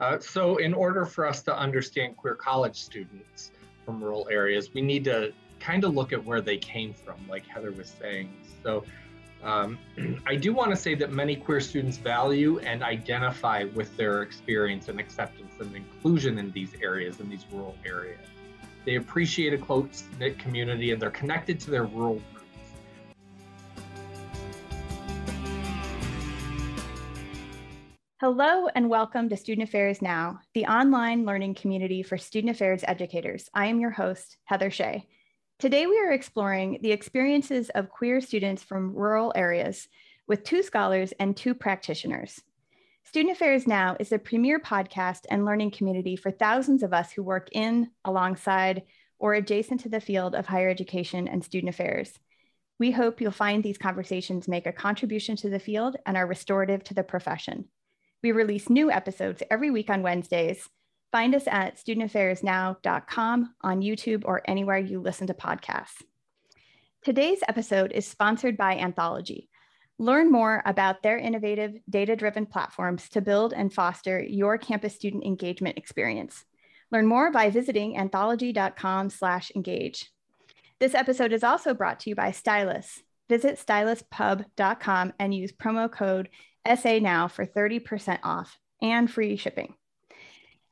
[0.00, 3.50] Uh, so in order for us to understand queer college students
[3.84, 7.44] from rural areas, we need to kind of look at where they came from, like
[7.46, 8.32] Heather was saying.
[8.62, 8.84] So
[9.42, 9.78] um,
[10.26, 14.88] I do want to say that many queer students value and identify with their experience
[14.88, 18.20] and acceptance and inclusion in these areas, in these rural areas.
[18.84, 22.22] They appreciate a close knit community and they're connected to their rural
[28.20, 33.48] Hello and welcome to Student Affairs Now, the online learning community for student affairs educators.
[33.54, 35.06] I am your host, Heather Shea.
[35.60, 39.86] Today, we are exploring the experiences of queer students from rural areas
[40.26, 42.40] with two scholars and two practitioners.
[43.04, 47.22] Student Affairs Now is the premier podcast and learning community for thousands of us who
[47.22, 48.82] work in, alongside,
[49.20, 52.18] or adjacent to the field of higher education and student affairs.
[52.80, 56.82] We hope you'll find these conversations make a contribution to the field and are restorative
[56.82, 57.66] to the profession.
[58.22, 60.68] We release new episodes every week on Wednesdays,
[61.10, 66.02] Find us at studentaffairsnow.com on YouTube or anywhere you listen to podcasts.
[67.02, 69.48] Today's episode is sponsored by Anthology.
[69.98, 75.24] Learn more about their innovative data driven platforms to build and foster your campus student
[75.24, 76.44] engagement experience.
[76.92, 80.12] Learn more by visiting anthology.com/engage.
[80.78, 83.02] This episode is also brought to you by Stylus.
[83.28, 86.28] Visit styluspub.com and use promo code
[86.76, 89.74] SA now for 30% off and free shipping.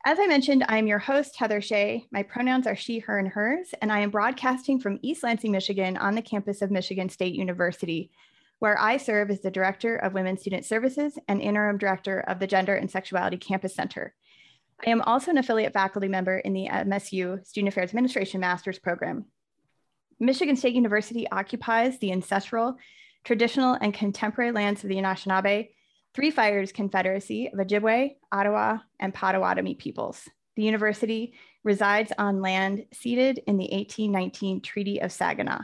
[0.05, 2.05] As I mentioned, I'm your host, Heather Shea.
[2.11, 5.97] My pronouns are she, her, and hers, and I am broadcasting from East Lansing, Michigan
[5.97, 8.11] on the campus of Michigan State University,
[8.59, 12.47] where I serve as the Director of Women's Student Services and Interim Director of the
[12.47, 14.15] Gender and Sexuality Campus Center.
[14.85, 19.25] I am also an affiliate faculty member in the MSU Student Affairs Administration Master's Program.
[20.19, 22.77] Michigan State University occupies the ancestral,
[23.23, 25.69] traditional, and contemporary lands of the Anishinaabe,
[26.17, 30.27] Three Fires Confederacy of Ojibwe, Ottawa, and Potawatomi peoples.
[30.55, 35.59] The university resides on land ceded in the 1819 Treaty of Saginaw.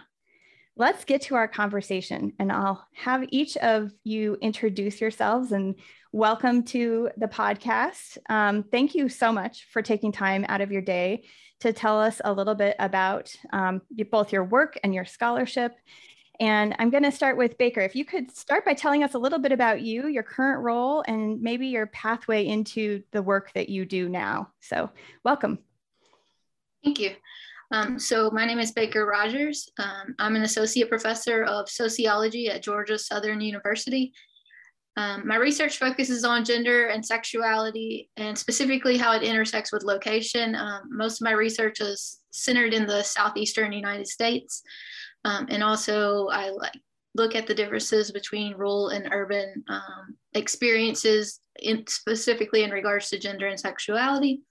[0.75, 5.73] Let's get to our conversation, and I'll have each of you introduce yourselves and
[6.11, 8.19] welcome to the podcast.
[8.29, 11.23] Um, thank you so much for taking time out of your day
[11.61, 13.81] to tell us a little bit about um,
[14.11, 15.75] both your work and your scholarship
[16.39, 17.81] and I'm going to start with Baker.
[17.81, 21.03] If you could start by telling us a little bit about you, your current role,
[21.07, 24.49] and maybe your pathway into the work that you do now.
[24.59, 24.89] So,
[25.23, 25.59] welcome.
[26.83, 27.11] Thank you.
[27.71, 29.69] Um, so, my name is Baker Rogers.
[29.79, 34.13] Um, I'm an associate professor of sociology at Georgia Southern University.
[34.95, 40.55] Um, my research focuses on gender and sexuality and specifically how it intersects with location.
[40.55, 44.61] Um, most of my research is centered in the southeastern United States.
[45.25, 46.73] Um, and also I like
[47.15, 53.19] look at the differences between rural and urban um, experiences in specifically in regards to
[53.19, 54.41] gender and sexuality.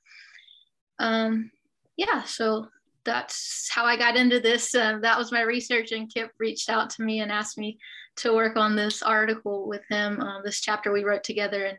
[0.98, 1.50] Um,
[1.96, 2.68] yeah, so
[3.04, 4.74] that's how I got into this.
[4.74, 7.78] Uh, that was my research, and Kip reached out to me and asked me
[8.16, 11.78] to work on this article with him, uh, this chapter we wrote together, and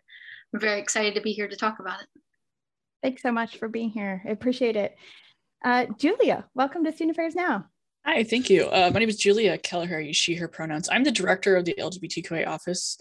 [0.53, 2.07] I'm very excited to be here to talk about it.
[3.01, 4.21] Thanks so much for being here.
[4.25, 4.95] I appreciate it.
[5.63, 7.67] Uh, Julia, welcome to Student Affairs Now.
[8.05, 8.65] Hi, thank you.
[8.65, 10.89] Uh, my name is Julia Kelleher, use she, her pronouns.
[10.91, 12.97] I'm the director of the LGBTQA office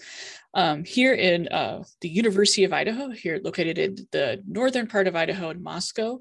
[0.54, 5.16] um, here in uh, the University of Idaho, here located in the northern part of
[5.16, 6.20] Idaho in Moscow.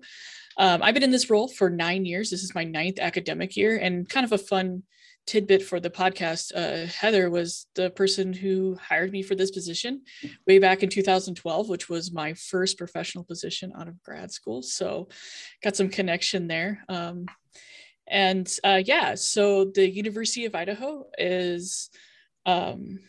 [0.57, 2.31] Um, I've been in this role for nine years.
[2.31, 4.81] This is my ninth academic year, and kind of a fun
[5.27, 6.51] tidbit for the podcast.
[6.55, 10.01] Uh, Heather was the person who hired me for this position
[10.47, 14.63] way back in 2012, which was my first professional position out of grad school.
[14.63, 15.09] So,
[15.63, 16.83] got some connection there.
[16.89, 17.27] Um,
[18.07, 21.89] and uh, yeah, so the University of Idaho is
[22.45, 22.99] um,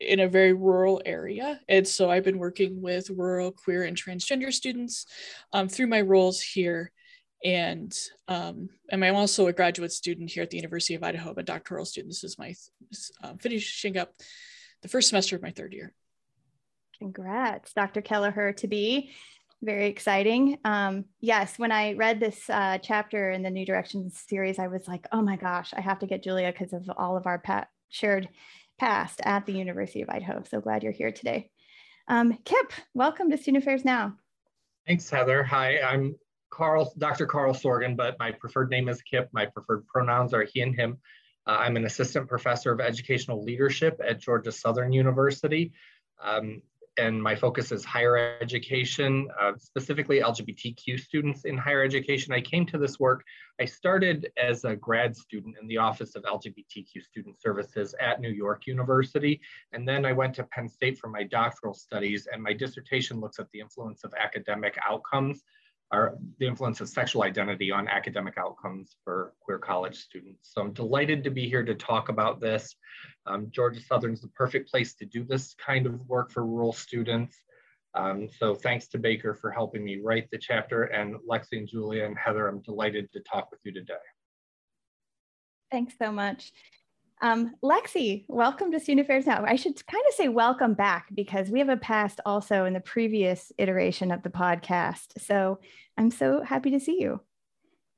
[0.00, 1.60] in a very rural area.
[1.68, 5.06] And so I've been working with rural, queer, and transgender students
[5.52, 6.90] um, through my roles here.
[7.44, 7.94] And,
[8.26, 12.10] um, I'm also a graduate student here at the University of Idaho, a doctoral student.
[12.10, 12.54] This is my
[13.22, 14.14] uh, finishing up
[14.82, 15.92] the first semester of my third year.
[16.98, 18.00] Congrats, Dr.
[18.00, 19.12] Kelleher to be
[19.64, 20.58] very exciting.
[20.64, 24.86] Um, yes, when I read this uh, chapter in the New Directions series, I was
[24.86, 27.42] like, oh my gosh, I have to get Julia because of all of our
[27.88, 28.28] shared
[28.78, 30.42] past at the University of Idaho.
[30.48, 31.50] So glad you're here today.
[32.08, 34.14] Um, Kip, welcome to Student Affairs Now.
[34.86, 35.42] Thanks, Heather.
[35.44, 36.16] Hi, I'm
[36.50, 37.26] Carl, Dr.
[37.26, 39.30] Carl Sorgen, but my preferred name is Kip.
[39.32, 40.98] My preferred pronouns are he and him.
[41.46, 45.72] Uh, I'm an assistant professor of educational leadership at Georgia Southern University.
[46.22, 46.62] Um,
[46.96, 52.32] and my focus is higher education, uh, specifically LGBTQ students in higher education.
[52.32, 53.24] I came to this work,
[53.60, 58.30] I started as a grad student in the Office of LGBTQ Student Services at New
[58.30, 59.40] York University,
[59.72, 63.38] and then I went to Penn State for my doctoral studies, and my dissertation looks
[63.38, 65.44] at the influence of academic outcomes
[65.94, 70.50] are the influence of sexual identity on academic outcomes for queer college students.
[70.52, 72.74] So I'm delighted to be here to talk about this.
[73.26, 77.36] Um, Georgia Southern's the perfect place to do this kind of work for rural students.
[77.94, 82.04] Um, so thanks to Baker for helping me write the chapter and Lexi and Julia
[82.04, 83.94] and Heather, I'm delighted to talk with you today.
[85.70, 86.52] Thanks so much.
[87.22, 89.44] Um, Lexi, welcome to Student Affairs Now.
[89.44, 92.80] I should kind of say welcome back because we have a past also in the
[92.80, 95.18] previous iteration of the podcast.
[95.18, 95.60] So
[95.96, 97.20] I'm so happy to see you.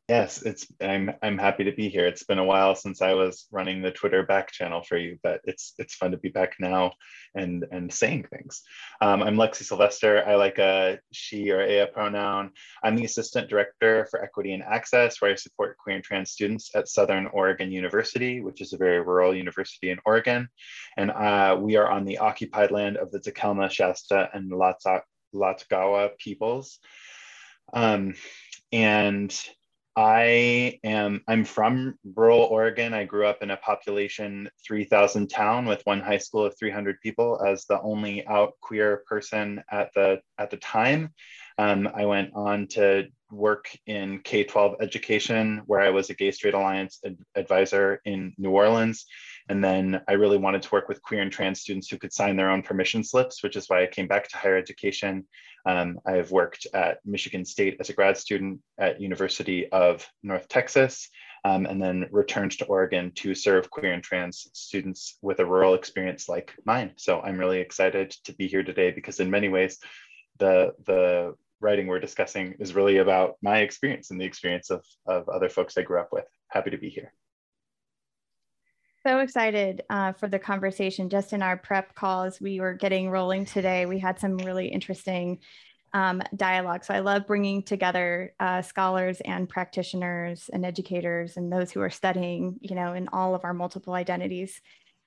[0.09, 2.07] Yes, it's I'm I'm happy to be here.
[2.07, 5.41] It's been a while since I was running the Twitter back channel for you, but
[5.43, 6.93] it's it's fun to be back now
[7.35, 8.63] and and saying things.
[9.01, 10.23] Um, I'm Lexi Sylvester.
[10.25, 12.53] I like a she or a pronoun.
[12.85, 16.71] I'm the assistant director for equity and access, where I support queer and trans students
[16.77, 20.49] at Southern Oregon University, which is a very rural university in Oregon,
[20.97, 24.53] and uh, we are on the occupied land of the Takelma, Shasta, and
[25.35, 26.79] Latgawa peoples.
[27.73, 28.15] Um,
[28.73, 29.37] and
[29.97, 32.93] I am I'm from rural Oregon.
[32.93, 37.41] I grew up in a population 3,000 town with one high school of 300 people
[37.47, 41.15] as the only out queer person at the at the time.
[41.57, 46.53] Um, I went on to work in K-12 education where I was a Gay Straight
[46.53, 49.07] Alliance ad- advisor in New Orleans.
[49.49, 52.37] And then I really wanted to work with queer and trans students who could sign
[52.37, 55.25] their own permission slips, which is why I came back to higher education
[55.67, 60.49] um, I have worked at Michigan State as a grad student at University of North
[60.49, 61.11] Texas,
[61.45, 65.75] um, and then returned to Oregon to serve queer and trans students with a rural
[65.75, 66.93] experience like mine.
[66.97, 69.79] So I'm really excited to be here today because in many ways,
[70.39, 75.29] the, the writing we're discussing is really about my experience and the experience of, of
[75.29, 76.27] other folks I grew up with.
[76.49, 77.13] Happy to be here
[79.07, 81.09] so excited uh, for the conversation.
[81.09, 83.87] Just in our prep calls, we were getting rolling today.
[83.87, 85.39] We had some really interesting
[85.93, 86.83] um, dialogue.
[86.85, 91.91] So I love bringing together uh, scholars and practitioners and educators and those who are
[91.91, 94.61] studying, you know, in all of our multiple identities.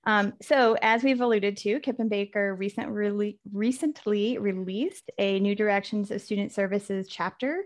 [0.06, 5.56] Um, so as we've alluded to, Kip and Baker recent re recently released a New
[5.56, 7.66] Directions of Student Services chapter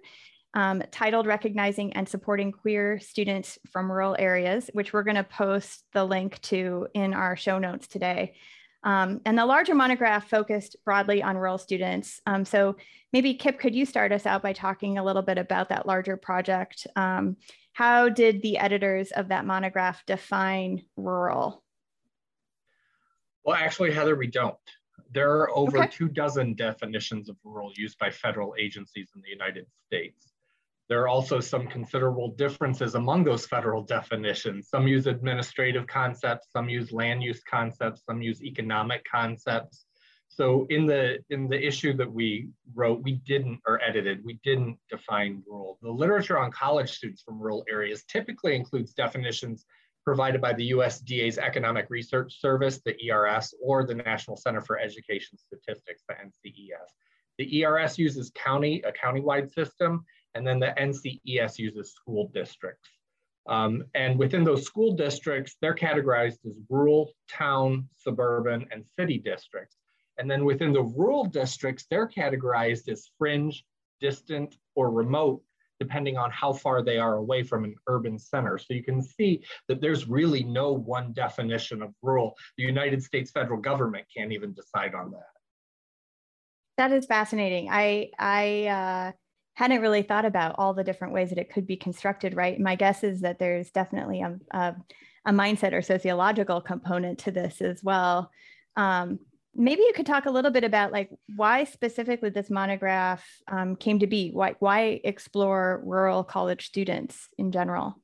[0.54, 5.84] um, titled Recognizing and Supporting Queer Students from Rural Areas, which we're going to post
[5.94, 8.36] the link to in our show notes today.
[8.84, 12.20] Um, and the larger monograph focused broadly on rural students.
[12.26, 12.76] Um, so
[13.14, 16.18] maybe Kip, could you start us out by talking a little bit about that larger
[16.18, 16.86] project?
[16.96, 17.38] Um,
[17.72, 21.64] how did the editors of that monograph define rural?
[23.46, 24.56] Well, actually, Heather, we don't.
[25.12, 25.90] There are over okay.
[25.92, 30.33] two dozen definitions of rural used by federal agencies in the United States.
[30.94, 34.70] There are also some considerable differences among those federal definitions.
[34.70, 39.88] Some use administrative concepts, some use land use concepts, some use economic concepts.
[40.28, 44.78] So in the in the issue that we wrote, we didn't or edited, we didn't
[44.88, 45.80] define rural.
[45.82, 49.66] The literature on college students from rural areas typically includes definitions
[50.06, 55.40] provided by the USDA's Economic Research Service, the ERS, or the National Center for Education
[55.40, 56.86] Statistics, the NCES.
[57.40, 62.90] The ERS uses county, a county-wide system, and then the NCES uses school districts.
[63.48, 69.76] Um, and within those school districts, they're categorized as rural, town, suburban, and city districts.
[70.18, 73.66] And then within the rural districts, they're categorized as fringe,
[74.00, 75.42] distant, or remote,
[75.80, 78.58] depending on how far they are away from an urban center.
[78.58, 82.36] So you can see that there's really no one definition of rural.
[82.58, 85.32] The United States federal government can't even decide on that.
[86.78, 87.70] That is fascinating.
[87.70, 89.12] I, I, uh
[89.56, 92.60] hadn't really thought about all the different ways that it could be constructed, right?
[92.60, 94.76] My guess is that there's definitely a, a,
[95.26, 98.32] a mindset or sociological component to this as well.
[98.76, 99.20] Um,
[99.56, 104.00] maybe you could talk a little bit about like why specifically this monograph um, came
[104.00, 104.32] to be.
[104.32, 107.96] Why, why explore rural college students in general?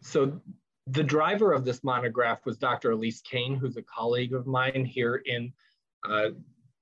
[0.00, 0.40] So
[0.86, 2.92] the driver of this monograph was Dr.
[2.92, 5.52] Elise Kane, who's a colleague of mine here in
[6.08, 6.30] uh,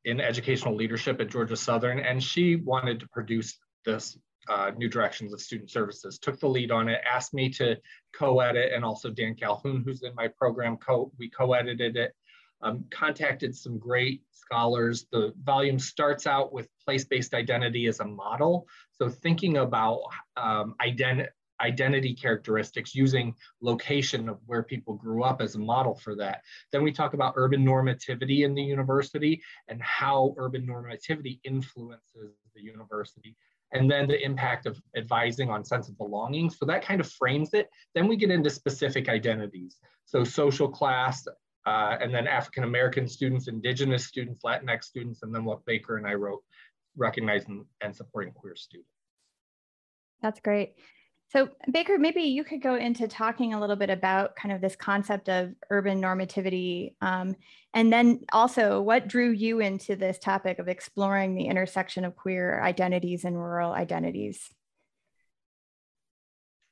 [0.04, 5.32] in educational leadership at Georgia Southern, and she wanted to produce this uh, New Directions
[5.32, 7.76] of Student Services, took the lead on it, asked me to
[8.12, 12.14] co-edit, and also Dan Calhoun, who's in my program, co we co-edited it.
[12.64, 15.06] Um, contacted some great scholars.
[15.10, 18.68] The volume starts out with place-based identity as a model.
[18.92, 20.02] So thinking about
[20.36, 21.26] um, ident
[21.60, 26.42] identity characteristics using location of where people grew up as a model for that.
[26.72, 32.62] Then we talk about urban normativity in the university and how urban normativity influences the
[32.62, 33.36] university
[33.72, 36.50] and then the impact of advising on sense of belonging.
[36.50, 37.68] So that kind of frames it.
[37.94, 39.78] Then we get into specific identities.
[40.04, 41.26] So social class,
[41.64, 46.06] uh, and then African American students, Indigenous students, Latinx students, and then what Baker and
[46.06, 46.42] I wrote,
[46.96, 48.90] recognizing and supporting queer students.
[50.20, 50.74] That's great.
[51.32, 54.76] So Baker, maybe you could go into talking a little bit about kind of this
[54.76, 57.34] concept of urban normativity, um,
[57.72, 62.60] and then also what drew you into this topic of exploring the intersection of queer
[62.62, 64.50] identities and rural identities.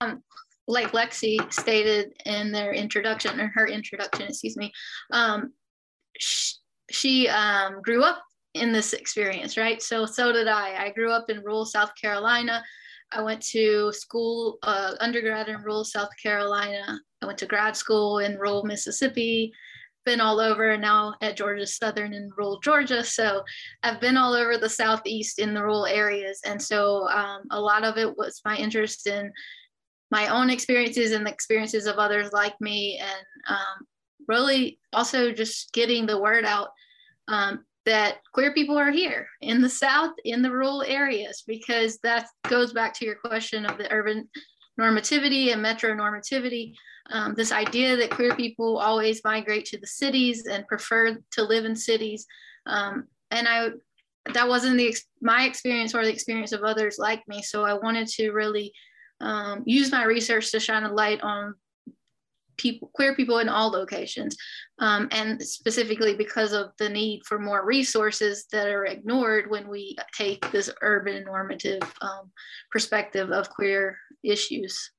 [0.02, 0.23] Um,
[0.69, 4.73] like Lexi stated in their introduction, or her introduction, excuse me,
[5.11, 5.55] um,
[6.19, 6.55] she,
[6.90, 9.81] she um, grew up in this experience, right?
[9.81, 10.85] So, so did I.
[10.85, 12.62] I grew up in rural South Carolina.
[13.12, 17.00] I went to school, uh, undergrad in rural South Carolina.
[17.23, 19.52] I went to grad school in rural Mississippi,
[20.05, 23.05] been all over and now at Georgia Southern in rural Georgia.
[23.05, 23.43] So
[23.83, 26.40] I've been all over the Southeast in the rural areas.
[26.45, 29.33] And so um, a lot of it was my interest in
[30.11, 32.99] my own experiences and the experiences of others like me.
[32.99, 33.87] And um,
[34.29, 36.69] really also just getting the word out
[37.29, 42.27] um, that queer people are here in the South, in the rural areas, because that
[42.49, 44.29] goes back to your question of the urban
[44.79, 46.75] normativity and metro normativity.
[47.11, 51.65] Um, this idea that queer people always migrate to the cities and prefer to live
[51.65, 52.27] in cities.
[52.67, 53.71] Um, and I,
[54.35, 57.43] that wasn't the my experience or the experience of others like me.
[57.43, 58.73] So I wanted to really
[59.21, 61.55] um, use my research to shine a light on
[62.61, 64.37] people, queer people in all locations,
[64.79, 69.97] um, and specifically because of the need for more resources that are ignored when we
[70.14, 72.31] take this urban normative um,
[72.71, 74.90] perspective of queer issues.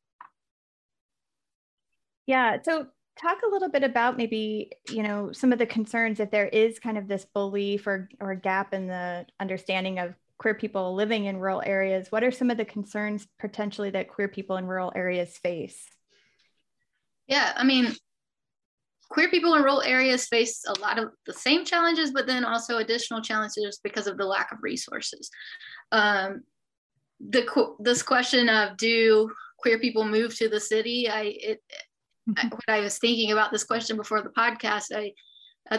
[2.25, 2.87] Yeah, so
[3.21, 6.79] talk a little bit about maybe you know some of the concerns if there is
[6.79, 11.37] kind of this belief or or gap in the understanding of queer people living in
[11.37, 12.11] rural areas.
[12.11, 15.87] What are some of the concerns potentially that queer people in rural areas face
[17.31, 17.95] yeah, I mean,
[19.09, 22.77] queer people in rural areas face a lot of the same challenges, but then also
[22.77, 25.29] additional challenges because of the lack of resources.
[25.93, 26.41] Um,
[27.21, 27.45] the
[27.79, 31.07] this question of do queer people move to the city?
[31.09, 31.63] I it,
[32.37, 35.13] I, when I was thinking about this question before the podcast, I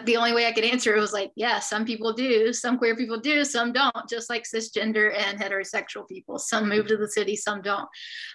[0.05, 2.97] the only way I could answer it was like, yeah, some people do, some queer
[2.97, 6.39] people do, some don't, just like cisgender and heterosexual people.
[6.39, 7.89] Some move to the city, some don't.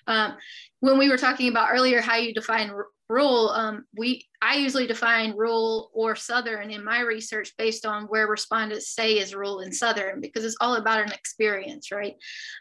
[0.07, 0.35] Um,
[0.79, 2.71] when we were talking about earlier how you define
[3.09, 8.27] rural um, we i usually define rural or southern in my research based on where
[8.27, 12.15] respondents say is rural and southern because it's all about an experience right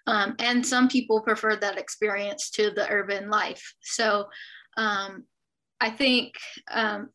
[0.06, 4.26] um, and some people prefer that experience to the urban life so
[4.76, 5.24] um,
[5.80, 6.34] i think
[6.70, 7.08] um,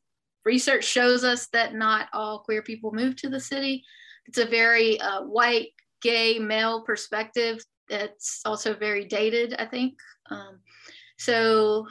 [0.45, 3.83] research shows us that not all queer people move to the city.
[4.25, 5.69] It's a very uh, white
[6.01, 9.93] gay male perspective that's also very dated i think.
[10.29, 10.59] Um,
[11.17, 11.85] so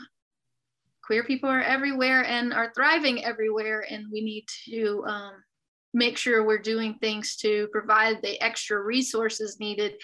[1.11, 5.33] queer people are everywhere and are thriving everywhere, and we need to um,
[5.93, 9.95] make sure we're doing things to provide the extra resources needed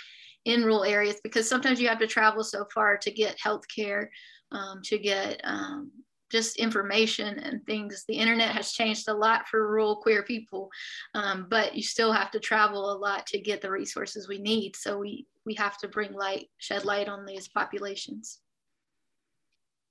[0.46, 4.10] in rural areas because sometimes you have to travel so far to get health care,
[4.50, 5.92] um, to get um,
[6.30, 8.04] just information and things.
[8.08, 10.70] The internet has changed a lot for rural queer people,
[11.14, 14.76] um, but you still have to travel a lot to get the resources we need.
[14.76, 18.40] So we we have to bring light, shed light on these populations.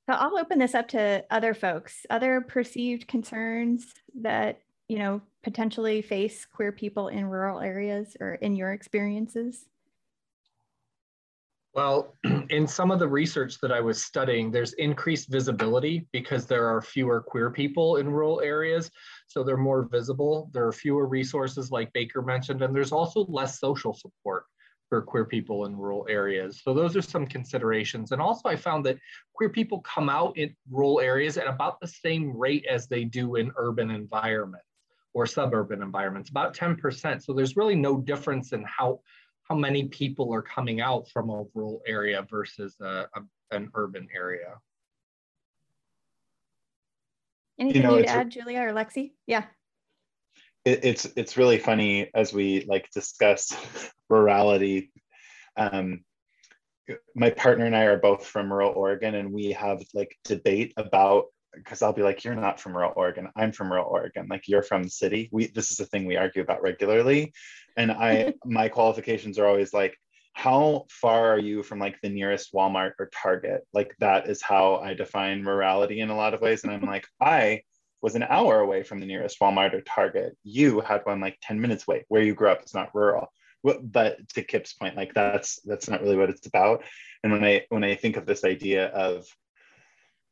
[0.08, 6.01] So I'll open this up to other folks, other perceived concerns that, you know, potentially
[6.04, 9.65] face queer people in rural areas or in your experiences.
[11.75, 12.15] Well,
[12.50, 16.82] in some of the research that I was studying, there's increased visibility because there are
[16.82, 18.89] fewer queer people in rural areas.
[19.27, 20.50] So they're more visible.
[20.53, 24.46] There are fewer resources like Baker mentioned, and there's also less social support
[24.88, 26.62] for queer people in rural areas.
[26.63, 28.13] So those are some considerations.
[28.13, 28.98] And also I found that
[29.34, 33.36] queer people come out in rural areas at about the same rate as they do
[33.36, 34.67] in urban environments
[35.13, 37.24] or suburban environments, about 10%.
[37.24, 39.00] So there's really no difference in how,
[39.48, 43.22] how many people are coming out from a rural area versus a, a,
[43.52, 44.56] an urban area.
[47.60, 49.14] Anything you know, to add, Julia or Lexi?
[49.28, 49.46] Yeah
[50.66, 53.54] it, it's it's really funny as we like discuss
[54.10, 54.90] rurality.
[55.56, 56.04] Um,
[57.16, 61.25] my partner and I are both from rural Oregon, and we have like debate about
[61.56, 63.30] because I'll be like, "You're not from rural Oregon.
[63.36, 64.28] I'm from rural Oregon.
[64.30, 67.34] Like you're from the city." We this is a thing we argue about regularly,
[67.78, 69.98] and I my qualifications are always like,
[70.36, 73.66] how far are you from like the nearest Walmart or Target?
[73.74, 76.64] Like that is how I define rurality in a lot of ways.
[76.64, 77.62] And I'm like, I
[78.02, 80.38] was an hour away from the nearest Walmart or Target.
[80.44, 82.04] You had one like 10 minutes away.
[82.10, 83.32] Where you grew up is not rural.
[83.64, 86.84] But to Kip's point, like that's that's not really what it's about.
[87.24, 89.26] And when I when I think of this idea of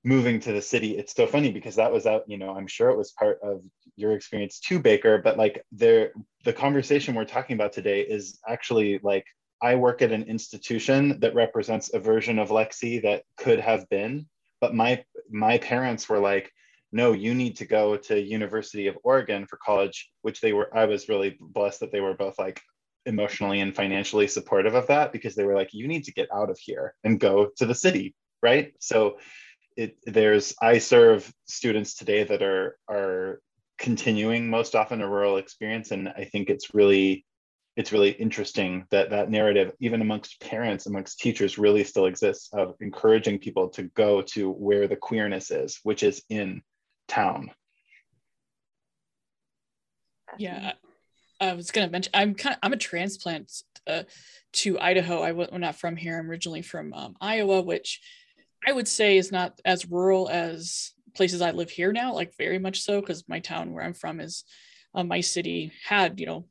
[0.04, 2.90] moving to the city, it's so funny because that was out, you know, I'm sure
[2.90, 3.64] it was part of
[3.96, 6.12] your experience too, Baker, but like there
[6.44, 9.26] the conversation we're talking about today is actually like
[9.62, 14.28] I work at an institution that represents a version of Lexi that could have been,
[14.60, 16.52] but my my parents were like,
[16.92, 20.76] no, you need to go to University of Oregon for college, which they were.
[20.76, 22.62] I was really blessed that they were both like
[23.06, 26.50] emotionally and financially supportive of that because they were like, you need to get out
[26.50, 28.74] of here and go to the city, right?
[28.80, 29.18] So
[29.78, 33.42] it there's I serve students today that are are
[33.78, 37.26] continuing most often a rural experience, and I think it's really
[37.76, 42.76] it's really interesting that that narrative, even amongst parents, amongst teachers, really still exists of
[42.82, 46.62] encouraging people to go to where the queerness is, which is in
[47.08, 47.50] town.
[50.38, 50.74] Yeah,
[51.40, 53.52] I was gonna mention I'm kind of I'm a transplant
[53.88, 54.04] uh,
[54.54, 55.22] to Idaho.
[55.22, 56.20] I was not from here.
[56.20, 58.02] I'm originally from um, Iowa, which
[58.68, 62.14] I would say is not as rural as places I live here now.
[62.14, 64.44] Like very much so, because my town where I'm from is
[64.94, 66.46] uh, my city had you know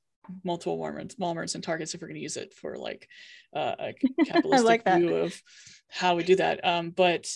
[0.45, 3.09] multiple Walmarts, Walmarts and Targets if we're going to use it for like
[3.54, 5.40] uh, a capitalistic like view of
[5.88, 6.64] how we do that.
[6.64, 7.28] Um, but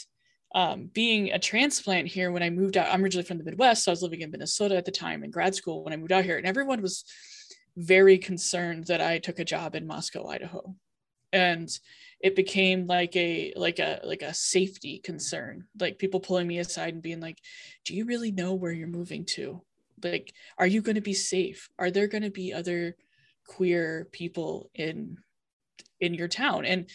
[0.55, 3.91] um, being a transplant here, when I moved out, I'm originally from the Midwest, so
[3.91, 6.25] I was living in Minnesota at the time in grad school when I moved out
[6.25, 7.05] here, and everyone was
[7.77, 10.75] very concerned that I took a job in Moscow, Idaho,
[11.37, 11.69] and
[12.21, 16.95] it became like a like a like a safety concern, like people pulling me aside
[16.95, 17.39] and being like,
[17.85, 19.63] "Do you really know where you're moving to?"
[20.03, 22.97] like are you going to be safe are there going to be other
[23.47, 25.17] queer people in
[26.01, 26.89] in your town and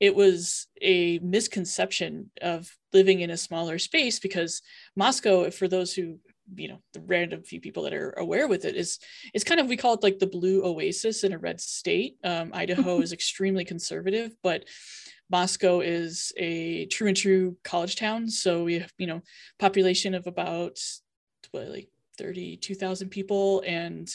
[0.00, 4.62] it was a misconception of living in a smaller space because
[4.96, 6.18] moscow for those who
[6.56, 8.98] you know the random few people that are aware with it is
[9.34, 12.50] it's kind of we call it like the blue oasis in a red state um,
[12.54, 14.64] idaho is extremely conservative but
[15.30, 19.22] moscow is a true and true college town so we have you know
[19.58, 20.78] population of about
[21.50, 21.88] what, like
[22.18, 23.62] 32,000 people.
[23.66, 24.10] And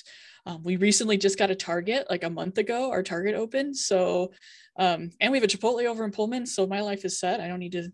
[0.46, 2.92] um, we recently just got a Target like a month ago.
[2.92, 3.76] Our Target opened.
[3.76, 4.32] So,
[4.78, 6.46] um, and we have a Chipotle over in Pullman.
[6.46, 7.40] So my life is set.
[7.40, 7.92] I don't need to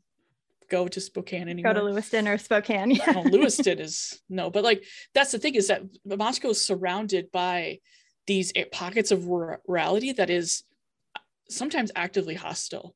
[0.70, 1.74] go to Spokane anymore.
[1.74, 2.92] Go to Lewiston or Spokane.
[2.92, 3.24] Yeah.
[3.26, 7.80] Lewiston is no, but like that's the thing is that Moscow is surrounded by
[8.28, 10.64] these pockets of rurality that is
[11.50, 12.96] sometimes actively hostile.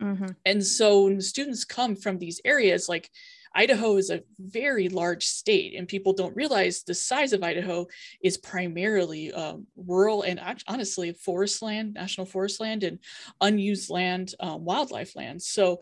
[0.00, 0.28] Mm-hmm.
[0.46, 3.10] And so when students come from these areas, like
[3.54, 7.86] Idaho is a very large state, and people don't realize the size of Idaho
[8.22, 13.00] is primarily um, rural and honestly forest land, national forest land, and
[13.40, 15.42] unused land, um, wildlife land.
[15.42, 15.80] So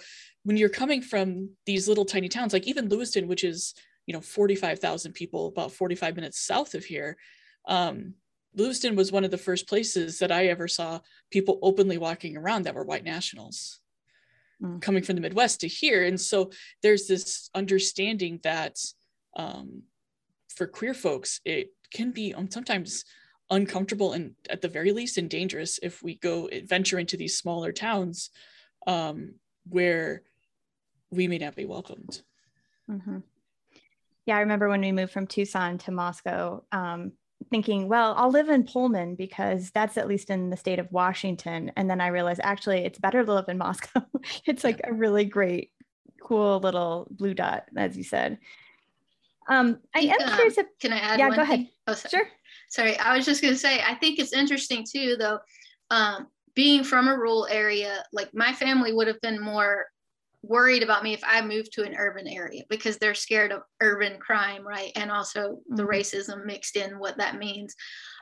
[0.48, 3.74] when you're coming from these little tiny towns, like even Lewiston, which is
[4.06, 7.18] you know 45,000 people, about 45 minutes south of here.
[7.66, 8.14] Um,
[8.54, 12.62] Lewiston was one of the first places that I ever saw people openly walking around
[12.62, 13.80] that were white nationals
[14.64, 14.80] mm.
[14.80, 16.06] coming from the Midwest to here.
[16.06, 16.50] And so
[16.82, 18.78] there's this understanding that
[19.36, 19.82] um,
[20.56, 23.04] for queer folks, it can be um, sometimes
[23.50, 27.70] uncomfortable and at the very least and dangerous if we go venture into these smaller
[27.70, 28.30] towns
[28.86, 29.34] um,
[29.68, 30.22] where
[31.10, 32.22] we may not be welcomed.
[32.90, 33.18] Mm-hmm.
[34.26, 37.12] Yeah, I remember when we moved from Tucson to Moscow, um,
[37.50, 41.72] thinking, well, I'll live in Pullman because that's at least in the state of Washington.
[41.76, 44.04] And then I realized actually it's better to live in Moscow.
[44.46, 45.72] it's like a really great,
[46.22, 48.38] cool little blue dot, as you said.
[49.48, 50.58] Um, I am um, curious.
[50.58, 51.18] If, can I add?
[51.18, 51.68] Yeah, go ahead.
[51.86, 52.10] Oh, sorry.
[52.10, 52.28] Sure.
[52.70, 55.38] Sorry, I was just going to say, I think it's interesting too, though.
[55.90, 59.86] Um, being from a rural area, like my family would have been more
[60.48, 64.18] worried about me if I move to an urban area because they're scared of urban
[64.18, 64.92] crime, right?
[64.96, 65.90] And also the mm-hmm.
[65.90, 67.74] racism mixed in what that means.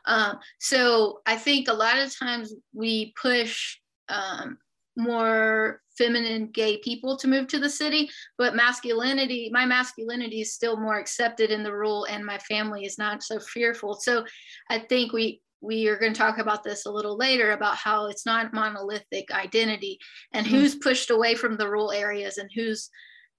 [0.07, 4.59] Um, so I think a lot of times we push um,
[4.97, 8.09] more feminine gay people to move to the city,
[8.39, 12.99] but masculinity, my masculinity is still more accepted in the rural, and my family is
[12.99, 13.95] not so fearful.
[13.95, 14.25] So
[14.71, 18.07] I think we we are going to talk about this a little later about how
[18.07, 19.99] it's not monolithic identity
[20.33, 20.57] and mm-hmm.
[20.57, 22.90] who's pushed away from the rural areas and who's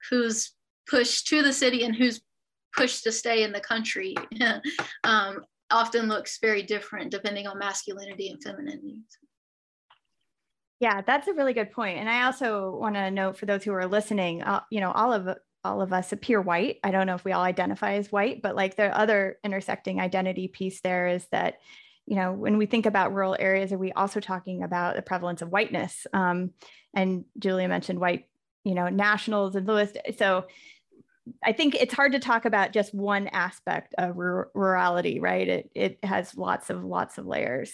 [0.10, 0.54] who's
[0.90, 2.22] pushed to the city and who's
[2.76, 4.16] pushed to stay in the country
[5.04, 5.40] um,
[5.72, 9.02] often looks very different depending on masculinity and femininity.
[10.80, 11.98] Yeah, that's a really good point.
[11.98, 15.12] And I also want to note for those who are listening, uh, you know, all
[15.12, 16.78] of all of us appear white.
[16.84, 20.48] I don't know if we all identify as white, but like the other intersecting identity
[20.48, 21.56] piece there is that
[22.08, 25.42] you know, when we think about rural areas, are we also talking about the prevalence
[25.42, 26.08] of whiteness?
[26.14, 26.52] Um,
[26.94, 28.28] and Julia mentioned white,
[28.64, 29.92] you know, nationals and Lewis.
[30.18, 30.46] So
[31.44, 35.48] I think it's hard to talk about just one aspect of rurality, right?
[35.48, 37.74] It, it has lots of lots of layers.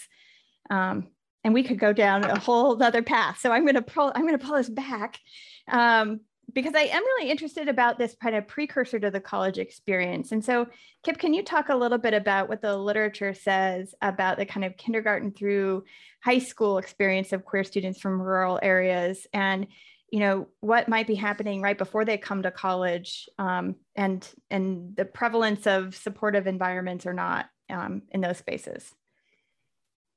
[0.68, 1.08] Um,
[1.44, 3.38] and we could go down a whole other path.
[3.38, 5.20] So I'm going to pull, I'm going to pull us back
[5.68, 6.20] um,
[6.52, 10.32] because I am really interested about this kind of precursor to the college experience.
[10.32, 10.66] And so,
[11.04, 14.64] Kip, can you talk a little bit about what the literature says about the kind
[14.64, 15.84] of kindergarten through
[16.22, 19.26] high school experience of queer students from rural areas?
[19.32, 19.66] And
[20.10, 24.94] you know what might be happening right before they come to college um, and and
[24.96, 28.92] the prevalence of supportive environments or not um, in those spaces?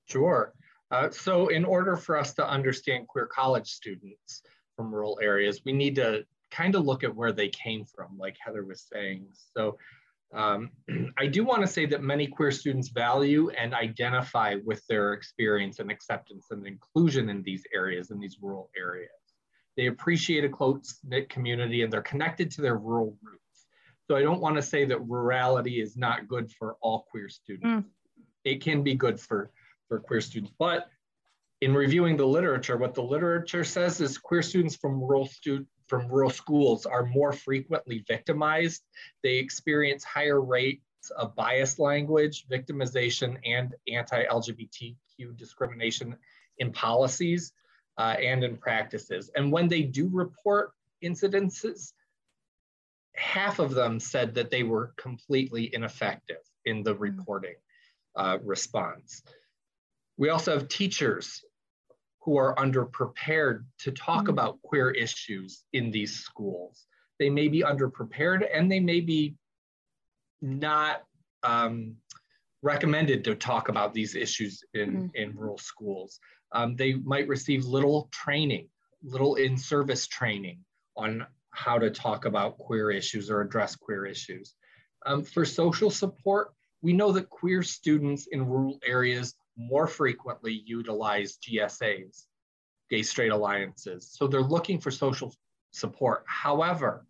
[0.08, 0.54] Sure.
[0.92, 4.42] Uh, so in order for us to understand queer college students
[4.78, 8.38] from rural areas we need to kind of look at where they came from like
[8.40, 9.78] heather was saying so
[10.34, 10.72] um,
[11.18, 15.80] I do want to say that many queer students value and identify with their experience
[15.80, 19.12] and acceptance and inclusion in these areas, in these rural areas.
[19.76, 23.44] They appreciate a close knit community and they're connected to their rural roots.
[24.08, 27.66] So I don't want to say that rurality is not good for all queer students.
[27.66, 27.86] Mm.
[28.44, 29.52] It can be good for,
[29.88, 30.54] for queer students.
[30.58, 30.88] But
[31.62, 35.30] in reviewing the literature, what the literature says is queer students from rural
[35.88, 38.84] from rural schools are more frequently victimized.
[39.24, 40.82] They experience higher rates
[41.18, 46.18] of biased language, victimization, and anti-LGBTQ discrimination
[46.58, 47.54] in policies
[47.98, 49.32] uh, and in practices.
[49.36, 51.94] And when they do report incidences,
[53.16, 57.00] half of them said that they were completely ineffective in the mm.
[57.00, 57.56] reporting
[58.16, 59.24] uh, response.
[60.18, 61.44] We also have teachers
[62.22, 64.30] who are underprepared to talk mm-hmm.
[64.30, 66.86] about queer issues in these schools.
[67.20, 69.36] They may be underprepared and they may be
[70.42, 71.04] not
[71.44, 71.96] um,
[72.62, 75.16] recommended to talk about these issues in, mm-hmm.
[75.16, 76.20] in rural schools
[76.52, 78.70] um, they might receive little training,
[79.04, 80.64] little in-service training
[80.96, 84.54] on how to talk about queer issues or address queer issues.
[85.06, 86.52] Um, for social support,
[86.82, 92.26] we know that queer students in rural areas more frequently utilize GSAs,
[92.90, 94.10] gay straight alliances.
[94.12, 95.34] So they're looking for social
[95.72, 96.24] support.
[96.28, 97.06] However,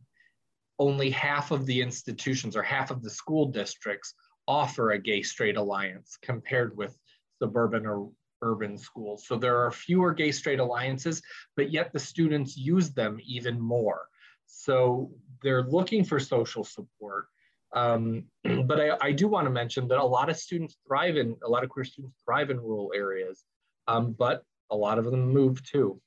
[0.79, 4.13] only half of the institutions or half of the school districts
[4.47, 6.97] offer a gay straight alliance compared with
[7.39, 8.09] suburban or
[8.41, 9.25] urban schools.
[9.27, 11.21] So there are fewer gay straight alliances,
[11.55, 14.07] but yet the students use them even more.
[14.45, 17.27] So they're looking for social support.
[17.73, 18.25] Um,
[18.65, 21.49] but I, I, do want to mention that a lot of students thrive in, a
[21.49, 23.43] lot of queer students thrive in rural areas,
[23.87, 25.99] um, but a lot of them move too.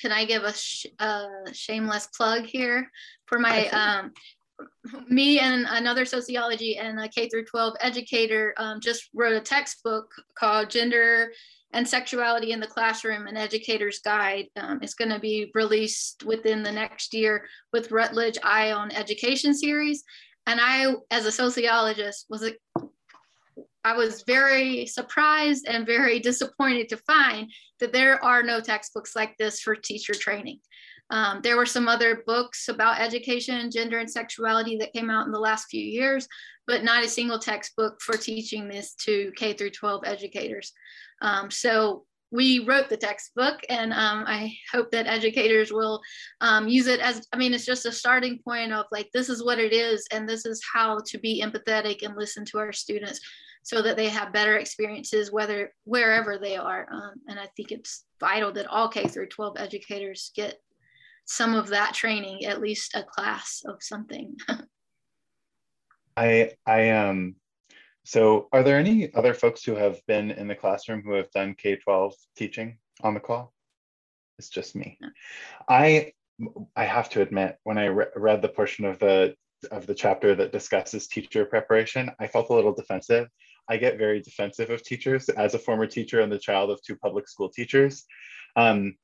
[0.00, 2.90] Can I give a, sh a shameless plug here
[3.26, 4.12] for my um,
[5.08, 10.10] me and another sociology and a K through 12 educator um, just wrote a textbook
[10.38, 11.32] called Gender
[11.74, 14.46] and Sexuality in the Classroom, an Educator's Guide.
[14.56, 20.04] Um, going to be released within the next year with Routledge Eye on Education series.
[20.46, 22.52] And I, as a sociologist, was a,
[23.82, 29.36] I was very surprised and very disappointed to find that there are no textbooks like
[29.36, 30.60] this for teacher training.
[31.10, 35.32] Um, there were some other books about education, gender, and sexuality that came out in
[35.32, 36.26] the last few years,
[36.66, 40.72] but not a single textbook for teaching this to K through 12 educators.
[41.22, 46.00] Um, so we wrote the textbook, and um, I hope that educators will
[46.40, 49.44] um, use it as I mean, it's just a starting point of like, this is
[49.44, 53.20] what it is, and this is how to be empathetic and listen to our students
[53.62, 58.04] so that they have better experiences whether wherever they are um, and i think it's
[58.20, 60.58] vital that all k through 12 educators get
[61.26, 64.36] some of that training, at least a class of something.
[66.16, 67.36] I I um
[68.04, 71.54] so are there any other folks who have been in the classroom who have done
[71.54, 73.52] K-12 teaching on the call?
[74.38, 74.98] It's just me.
[75.68, 76.12] I
[76.76, 79.34] I have to admit when I re read the portion of the
[79.70, 83.28] of the chapter that discusses teacher preparation, I felt a little defensive.
[83.68, 86.96] I get very defensive of teachers as a former teacher and the child of two
[86.96, 88.04] public school teachers.
[88.56, 88.96] Um,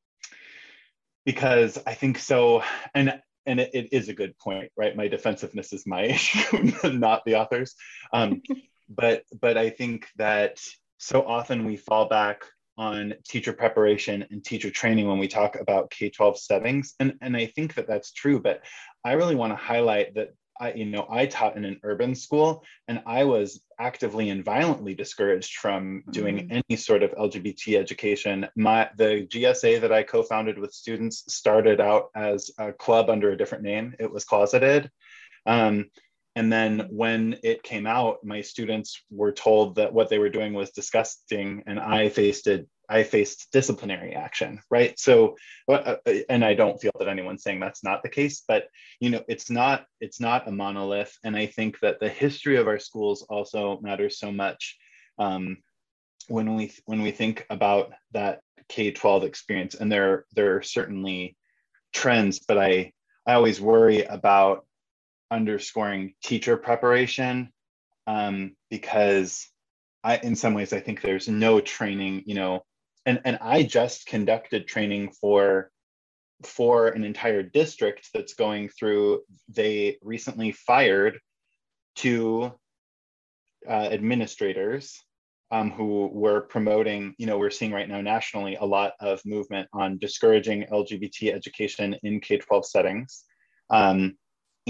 [1.24, 2.62] because I think so,
[2.94, 3.20] and
[3.50, 4.96] and it, it is a good point, right?
[4.96, 7.74] My defensiveness is my issue, not the author's.
[8.12, 8.42] Um,
[8.88, 10.60] but but I think that
[10.98, 12.42] so often we fall back
[12.78, 17.46] on teacher preparation and teacher training when we talk about K-12 settings, and and I
[17.46, 18.40] think that that's true.
[18.40, 18.62] But
[19.04, 22.64] I really want to highlight that I, you know, I taught in an urban school
[22.86, 26.60] and I was actively and violently discouraged from doing mm-hmm.
[26.68, 28.46] any sort of LGBT education.
[28.54, 33.36] My the GSA that I co-founded with students started out as a club under a
[33.36, 33.94] different name.
[33.98, 34.90] It was Closeted.
[35.46, 35.90] Um,
[36.36, 40.52] and then when it came out, my students were told that what they were doing
[40.52, 42.68] was disgusting, and I faced it.
[42.90, 44.98] I faced disciplinary action, right?
[44.98, 45.36] So,
[45.68, 49.10] uh, uh, and I don't feel that anyone's saying that's not the case, but you
[49.10, 49.86] know, it's not.
[50.00, 54.18] It's not a monolith, and I think that the history of our schools also matters
[54.18, 54.76] so much.
[55.18, 55.58] Um,
[56.28, 61.36] when we when we think about that K-12 experience, and there there are certainly
[61.92, 62.92] trends, but I
[63.26, 64.66] I always worry about
[65.30, 67.52] underscoring teacher preparation
[68.06, 69.48] um, because
[70.02, 72.64] I, in some ways, I think there's no training, you know,
[73.10, 75.70] and, and I just conducted training for
[76.44, 81.18] for an entire district that's going through, they recently fired
[81.96, 82.50] two
[83.68, 84.98] uh, administrators
[85.50, 89.68] um, who were promoting, you know, we're seeing right now nationally a lot of movement
[89.74, 93.24] on discouraging LGBT education in K 12 settings.
[93.68, 94.16] Um,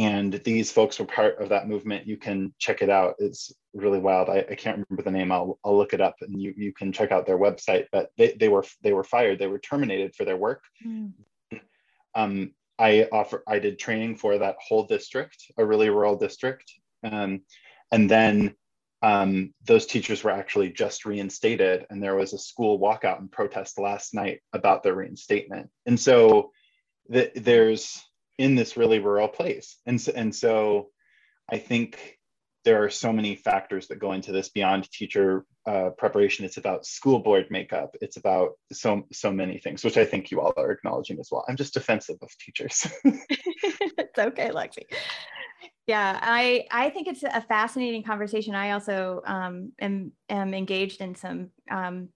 [0.00, 2.06] and these folks were part of that movement.
[2.06, 3.16] You can check it out.
[3.18, 4.30] It's really wild.
[4.30, 5.30] I, I, can't remember the name.
[5.30, 7.84] I'll, I'll look it up and you, you can check out their website.
[7.92, 9.38] But they, they were they were fired.
[9.38, 10.62] They were terminated for their work.
[10.86, 11.12] Mm.
[12.14, 16.72] Um, I offer I did training for that whole district, a really rural district,
[17.04, 17.42] um,
[17.92, 18.54] and then
[19.02, 23.78] um, those teachers were actually just reinstated, and there was a school walkout and protest
[23.78, 25.68] last night about their reinstatement.
[25.84, 26.52] And so
[27.10, 28.02] the, there's
[28.40, 29.76] in this really rural place.
[29.84, 30.88] And so, and so
[31.52, 32.18] I think
[32.64, 36.46] there are so many factors that go into this beyond teacher uh, preparation.
[36.46, 37.94] It's about school board makeup.
[38.00, 41.44] It's about so so many things, which I think you all are acknowledging as well.
[41.48, 42.90] I'm just defensive of teachers.
[43.04, 44.84] it's okay, Lexi.
[45.86, 48.54] Yeah, I I think it's a fascinating conversation.
[48.54, 52.08] I also um, am am engaged in some um,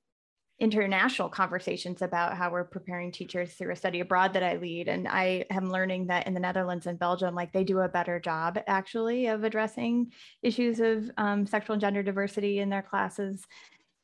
[0.72, 4.88] international conversations about how we're preparing teachers through a study abroad that I lead.
[4.88, 8.18] And I am learning that in the Netherlands and Belgium, like they do a better
[8.18, 10.10] job actually of addressing
[10.42, 13.44] issues of um, sexual and gender diversity in their classes.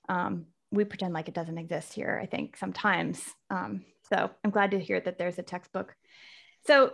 [0.09, 3.25] Um, we pretend like it doesn't exist here, I think sometimes.
[3.49, 5.97] Um, so I'm glad to hear that there's a textbook.
[6.67, 6.93] So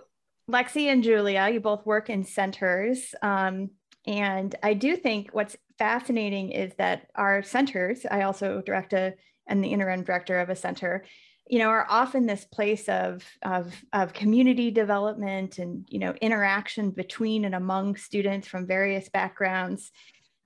[0.50, 3.14] Lexi and Julia, you both work in centers.
[3.20, 3.70] Um,
[4.06, 9.14] and I do think what's fascinating is that our centers, I also direct a
[9.46, 11.04] and the interim director of a center
[11.48, 16.90] you know are often this place of, of of community development and you know interaction
[16.90, 19.92] between and among students from various backgrounds.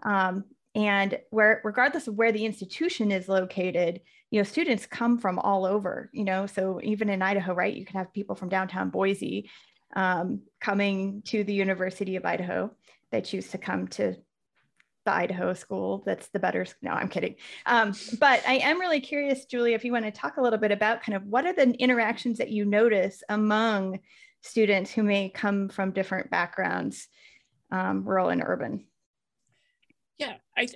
[0.02, 5.38] Um, and where regardless of where the institution is located you know students come from
[5.38, 8.88] all over you know so even in idaho right you can have people from downtown
[8.88, 9.50] boise
[9.96, 12.70] um, coming to the university of idaho
[13.10, 14.14] they choose to come to
[15.10, 16.66] the Idaho school that's the better.
[16.82, 17.34] No, I'm kidding.
[17.66, 20.70] Um, but I am really curious, Julie, if you want to talk a little bit
[20.70, 24.00] about kind of what are the interactions that you notice among
[24.42, 27.08] students who may come from different backgrounds,
[27.72, 28.86] um, rural and urban.
[30.18, 30.68] Yeah, I.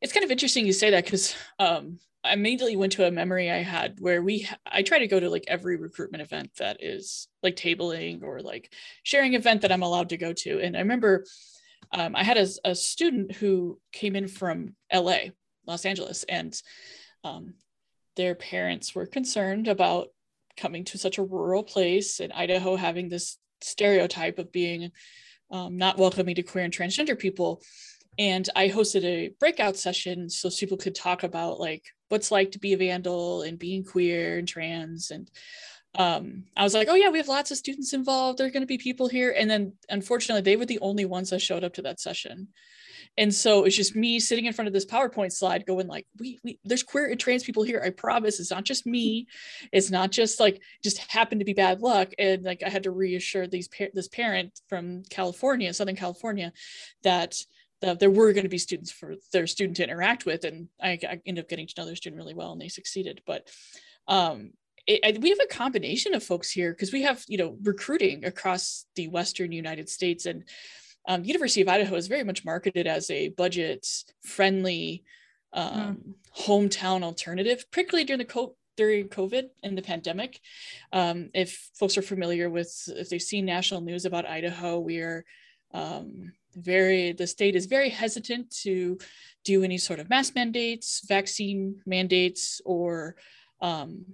[0.00, 3.50] It's kind of interesting you say that because um, I immediately went to a memory
[3.50, 7.28] I had where we I try to go to like every recruitment event that is
[7.42, 8.72] like tabling or like
[9.02, 11.24] sharing event that I'm allowed to go to, and I remember
[11.92, 15.30] um, I had a, a, student who came in from LA,
[15.66, 16.60] Los Angeles, and
[17.24, 17.54] um,
[18.16, 20.08] their parents were concerned about
[20.56, 24.90] coming to such a rural place in Idaho, having this stereotype of being
[25.50, 27.62] um, not welcoming to queer and transgender people.
[28.18, 32.58] And I hosted a breakout session so people could talk about like what's like to
[32.58, 35.30] be a vandal and being queer and trans and
[35.94, 38.38] um, I was like, oh yeah, we have lots of students involved.
[38.38, 39.34] There are going to be people here.
[39.36, 42.48] And then unfortunately, they were the only ones that showed up to that session.
[43.16, 46.38] And so it's just me sitting in front of this PowerPoint slide going like, we,
[46.44, 47.82] we there's queer and trans people here.
[47.84, 49.26] I promise it's not just me.
[49.72, 52.12] It's not just like just happened to be bad luck.
[52.18, 56.52] And like I had to reassure these par- this parent from California, Southern California,
[57.02, 57.36] that
[57.80, 60.44] that there were going to be students for their student to interact with.
[60.44, 63.22] And I, I ended up getting to know their student really well and they succeeded.
[63.26, 63.48] But
[64.06, 64.52] um,
[64.88, 68.86] it, we have a combination of folks here because we have you know recruiting across
[68.96, 70.44] the western united states and
[71.06, 73.86] um, university of idaho is very much marketed as a budget
[74.22, 75.04] friendly
[75.52, 75.96] um, mm.
[76.44, 80.40] hometown alternative particularly during the co- during covid and the pandemic
[80.92, 85.24] um, if folks are familiar with if they've seen national news about idaho we are
[85.74, 88.98] um, very the state is very hesitant to
[89.44, 93.16] do any sort of mask mandates vaccine mandates or
[93.60, 94.04] um,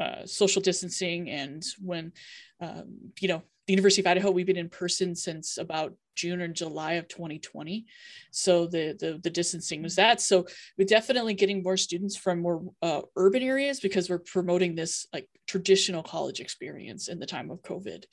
[0.00, 2.12] uh, social distancing and when
[2.60, 6.48] um, you know the University of Idaho, we've been in person since about June or
[6.48, 7.84] July of 2020.
[8.30, 10.22] So the, the, the distancing was that.
[10.22, 10.46] So
[10.78, 15.28] we're definitely getting more students from more uh, urban areas because we're promoting this like
[15.46, 18.04] traditional college experience in the time of COVID.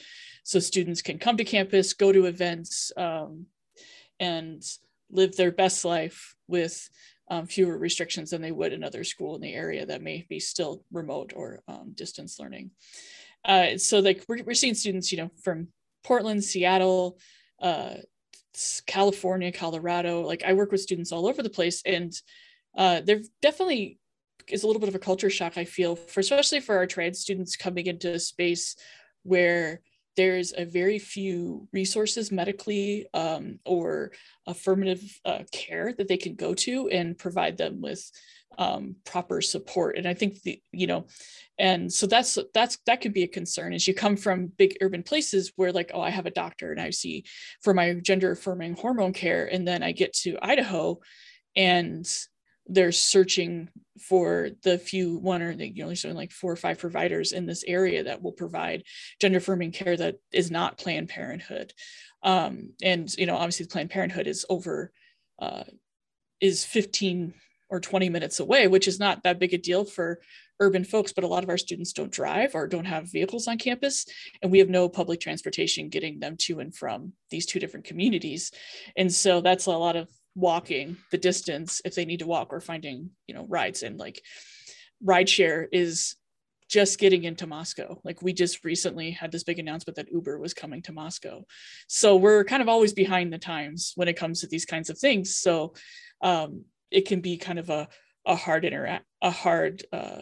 [0.44, 3.46] So students can come to campus, go to events, um,
[4.20, 4.62] and
[5.10, 6.90] live their best life with
[7.28, 10.84] um, fewer restrictions than they would another school in the area that may be still
[10.92, 12.72] remote or um, distance learning.
[13.44, 15.68] Uh, so like we're, we're seeing students, you know, from
[16.04, 17.20] Portland, Seattle,
[17.62, 17.96] uh,
[18.86, 20.22] California, Colorado.
[20.22, 22.14] Like I work with students all over the place, and
[22.78, 24.00] uh, there definitely
[24.48, 25.58] is a little bit of a culture shock.
[25.58, 28.76] I feel for especially for our trans students coming into a space
[29.24, 29.82] where
[30.16, 34.12] there's a very few resources medically um, or
[34.48, 38.10] affirmative uh, care that they can go to and provide them with
[38.58, 39.98] um, proper support.
[39.98, 41.08] And i think the you know
[41.58, 45.04] and so that's that's that could be a concern as you come from big urban
[45.04, 47.24] places where like oh i have a doctor and i see
[47.62, 51.00] for my gender affirming hormone care and then i get to idaho
[51.56, 52.06] and
[52.68, 53.70] they're searching
[54.02, 57.46] for the few one or you know there's only like four or five providers in
[57.46, 58.84] this area that will provide
[59.22, 61.74] gender affirming care that is not planned parenthood
[62.24, 64.92] um, and you know obviously planned parenthood is over
[65.40, 65.64] uh,
[66.42, 67.34] is 15
[67.70, 70.20] or 20 minutes away, which is not that big a deal for
[70.60, 73.58] urban folks, but a lot of our students don't drive or don't have vehicles on
[73.58, 74.06] campus,
[74.42, 78.52] and we have no public transportation getting them to and from these two different communities.
[78.96, 82.60] And so that's a lot of walking the distance if they need to walk or
[82.60, 83.84] finding, you know, rides.
[83.84, 84.22] And like
[85.04, 86.16] rideshare is
[86.70, 88.00] just getting into Moscow.
[88.04, 91.44] Like we just recently had this big announcement that Uber was coming to Moscow.
[91.88, 94.98] So we're kind of always behind the times when it comes to these kinds of
[94.98, 95.36] things.
[95.36, 95.74] So
[96.22, 97.88] um, it can be kind of a
[98.28, 100.22] a hard interact a hard uh,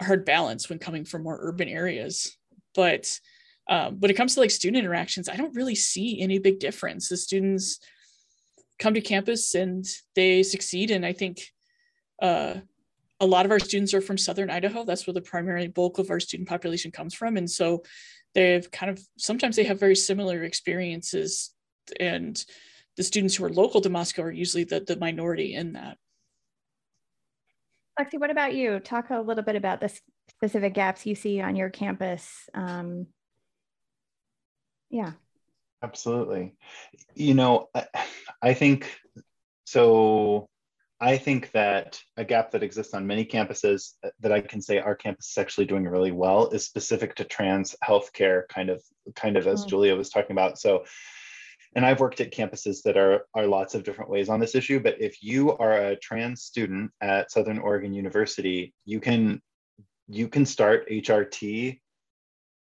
[0.00, 2.36] a hard balance when coming from more urban areas.
[2.74, 3.18] But
[3.68, 7.08] um, when it comes to like student interactions, I don't really see any big difference.
[7.08, 7.80] The students
[8.78, 9.84] come to campus and
[10.14, 11.42] they succeed, and I think
[12.20, 12.54] uh,
[13.20, 14.84] a lot of our students are from Southern Idaho.
[14.84, 17.82] That's where the primary bulk of our student population comes from, and so
[18.34, 21.54] they've kind of sometimes they have very similar experiences
[22.00, 22.44] and
[22.96, 25.98] the students who are local to Moscow are usually the, the minority in that.
[27.98, 28.80] Lexi, what about you?
[28.80, 29.92] Talk a little bit about the
[30.30, 32.48] specific gaps you see on your campus.
[32.54, 33.06] Um,
[34.90, 35.12] yeah.
[35.82, 36.54] Absolutely.
[37.14, 37.86] You know, I,
[38.42, 38.98] I think
[39.64, 40.48] so.
[41.00, 44.94] I think that a gap that exists on many campuses that I can say our
[44.94, 48.82] campus is actually doing really well is specific to trans healthcare, kind of,
[49.14, 49.68] kind of as mm.
[49.68, 50.58] Julia was talking about.
[50.58, 50.84] So
[51.74, 54.80] and I've worked at campuses that are, are lots of different ways on this issue,
[54.80, 59.40] but if you are a trans student at Southern Oregon University, you can
[60.06, 61.80] you can start HRT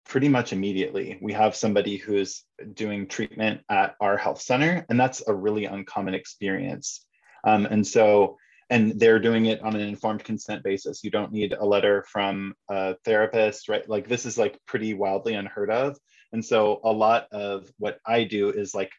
[0.06, 1.18] pretty much immediately.
[1.20, 6.14] We have somebody who's doing treatment at our health center, and that's a really uncommon
[6.14, 7.06] experience.
[7.44, 8.36] Um, and so,
[8.70, 11.04] and they're doing it on an informed consent basis.
[11.04, 13.88] You don't need a letter from a therapist, right?
[13.88, 15.98] Like this is like pretty wildly unheard of.
[16.32, 18.90] And so a lot of what I do is like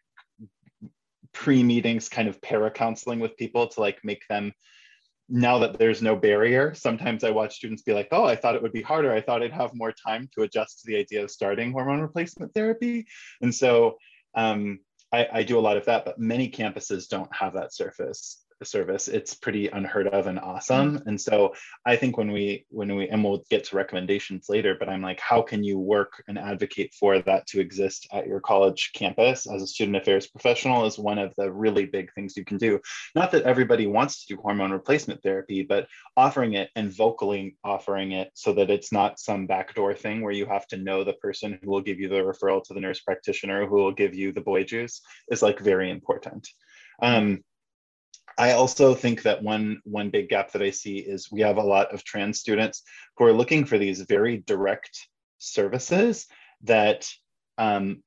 [1.34, 4.54] pre-meetings kind of para counseling with people to like make them
[5.34, 8.62] now that there's no barrier sometimes i watch students be like oh i thought it
[8.62, 9.12] would be harder.
[9.12, 12.54] I thought i'd have more time to adjust to the idea of starting hormone replacement
[12.54, 13.08] therapy.
[13.41, 13.98] And so
[14.36, 14.80] um,
[15.12, 19.08] I, I do a lot of that but many campuses don't have that surface service
[19.08, 20.97] it's pretty unheard of and awesome.
[20.97, 21.10] Mm-hmm.
[21.10, 21.54] and so
[21.86, 25.19] i think when we when we and we'll get to recommendations later but i'm like
[25.19, 29.62] how can you work and advocate for that to exist at your college campus as
[29.62, 32.80] a student affairs professional is one of the really big things you can do.
[33.15, 38.12] Not that everybody wants to do hormone replacement therapy but offering it and vocally offering
[38.12, 41.60] it so that it's not some backdoor thing where you have to know the person
[41.62, 44.41] who will give you the referral to the nurse practitioner who will give you the
[44.41, 46.47] boy juice is like very important.
[47.02, 47.43] Um,
[48.38, 51.63] I also think that one one big gap that I see is we have a
[51.63, 52.84] lot of trans students
[53.17, 56.28] who are looking for these very direct services
[56.63, 57.08] that
[57.58, 58.02] um,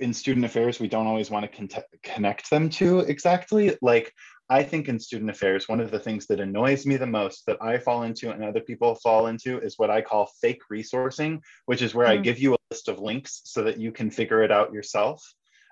[0.00, 3.76] in student affairs we don't always want to con- connect them to exactly.
[3.82, 4.12] Like
[4.50, 7.58] I think in student affairs, one of the things that annoys me the most that
[7.60, 11.82] I fall into and other people fall into is what I call fake resourcing, which
[11.82, 12.12] is where mm.
[12.12, 15.22] I give you a list of links so that you can figure it out yourself.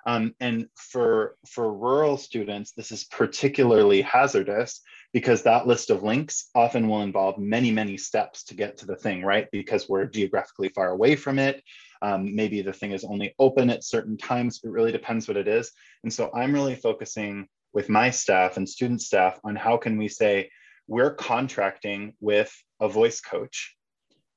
[0.06, 4.80] Um, and for, for rural students, this is particularly hazardous
[5.12, 8.96] because that list of links often will involve many, many steps to get to the
[8.96, 9.48] thing, right?
[9.50, 11.62] Because we're geographically far away from it.
[12.02, 14.60] Um, maybe the thing is only open at certain times.
[14.62, 15.72] It really depends what it is.
[16.04, 20.08] And so I'm really focusing with my staff and student staff on how can we
[20.08, 20.50] say,
[20.88, 23.75] we're contracting with a voice coach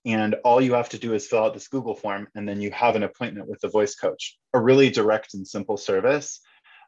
[0.06, 2.72] and all you have to do is fill out this Google form, and then you
[2.72, 4.38] have an appointment with the voice coach.
[4.54, 6.40] A really direct and simple service.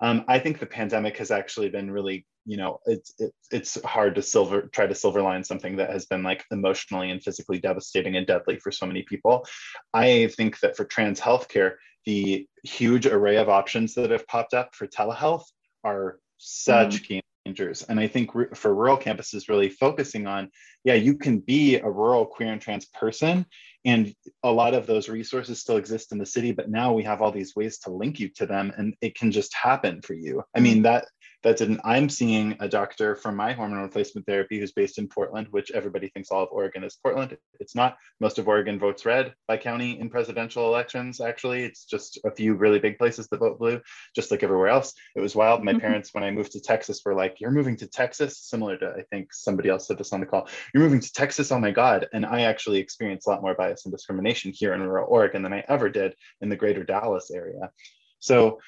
[0.02, 4.16] Um, I think the pandemic has actually been really, you know, it's it, it's hard
[4.16, 8.16] to silver try to silver line something that has been like emotionally and physically devastating
[8.16, 9.46] and deadly for so many people.
[9.94, 11.74] I think that for trans healthcare,
[12.06, 15.46] the huge array of options that have popped up for telehealth
[15.84, 17.08] are such mm.
[17.08, 20.50] game And I think for rural campuses, really focusing on,
[20.84, 23.46] yeah, you can be a rural queer and trans person,
[23.84, 24.14] and
[24.44, 27.32] a lot of those resources still exist in the city, but now we have all
[27.32, 30.44] these ways to link you to them, and it can just happen for you.
[30.56, 30.84] I mean, mm.
[30.84, 31.06] that
[31.44, 31.82] that didn't.
[31.84, 36.10] I'm seeing a doctor from my hormone replacement therapy who's based in Portland, which everybody
[36.10, 37.36] thinks all of Oregon is Portland.
[37.60, 37.98] It's not.
[38.20, 41.20] Most of Oregon votes red by county in presidential elections.
[41.20, 43.82] Actually, it's just a few really big places that vote blue,
[44.16, 44.94] just like everywhere else.
[45.16, 45.64] It was wild.
[45.64, 45.82] My mm-hmm.
[45.82, 49.04] parents, when I moved to Texas, were like, "You're moving to Texas," similar to I
[49.10, 50.48] think somebody else said this on the call.
[50.74, 51.52] You're moving to Texas.
[51.52, 52.08] Oh my God!
[52.14, 55.54] And I actually experienced a lot more bias and discrimination here in rural Oregon than
[55.54, 57.72] I ever did in the greater Dallas area.
[58.20, 58.60] So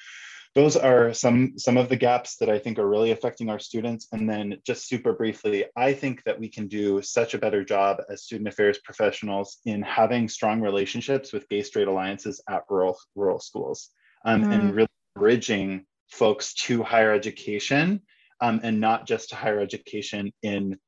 [0.54, 4.08] those are some some of the gaps that i think are really affecting our students
[4.12, 7.98] and then just super briefly i think that we can do such a better job
[8.08, 13.40] as student affairs professionals in having strong relationships with gay straight alliances at rural rural
[13.40, 13.90] schools
[14.24, 14.54] um, mm.
[14.54, 18.00] and really bridging folks to higher education
[18.40, 20.78] um, and not just to higher education in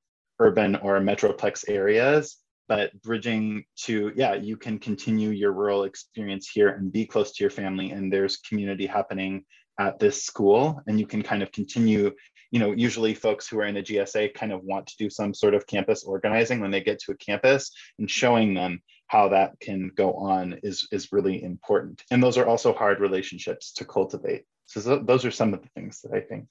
[0.40, 2.36] urban or metroplex areas
[2.68, 7.44] but bridging to yeah you can continue your rural experience here and be close to
[7.44, 9.44] your family and there's community happening
[9.78, 12.10] at this school and you can kind of continue
[12.50, 15.34] you know usually folks who are in a gsa kind of want to do some
[15.34, 19.58] sort of campus organizing when they get to a campus and showing them how that
[19.60, 22.02] can go on is is really important.
[22.10, 24.44] And those are also hard relationships to cultivate.
[24.66, 26.48] So those are some of the things that i think.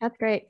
[0.00, 0.48] That's great.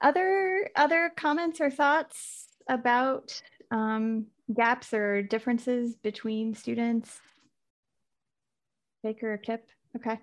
[0.00, 3.40] Other other comments or thoughts about
[3.70, 7.20] um, gaps or differences between students?
[9.02, 9.66] Baker or Kip?
[9.96, 10.18] Okay.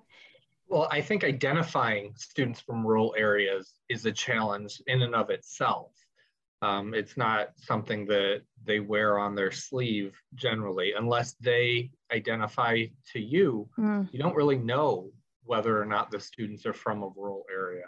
[0.68, 5.91] Well, I think identifying students from rural areas is a challenge in and of itself.
[6.62, 13.20] Um, it's not something that they wear on their sleeve generally, unless they identify to
[13.20, 13.70] you.
[13.78, 14.10] Mm.
[14.12, 15.12] You don't really know
[15.43, 17.86] whether or not the students are from a rural area.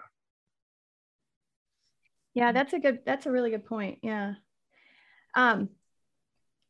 [2.36, 3.98] Yeah, that's a good, that's a really good point.
[4.04, 4.36] Yeah.
[5.38, 5.70] Um,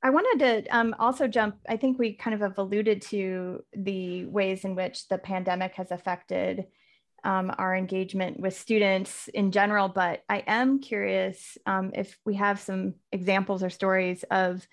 [0.04, 4.26] I wanted to um, also jump, I think we kind of have alluded to the
[4.26, 6.68] ways in which the pandemic has affected
[7.24, 12.60] um, our engagement with students in general, but I am curious um, if we have
[12.60, 14.68] some examples or stories of,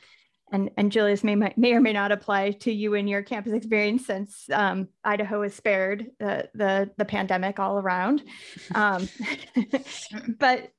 [0.53, 4.07] and, and Julius may, may or may not apply to you and your campus experience
[4.07, 8.23] since um, Idaho is spared the, the, the pandemic all around.
[8.75, 9.09] Um,
[10.39, 10.71] but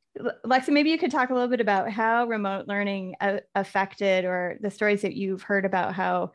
[0.45, 3.15] Lexi, maybe you could talk a little bit about how remote learning
[3.55, 6.31] affected or the stories that you've heard about how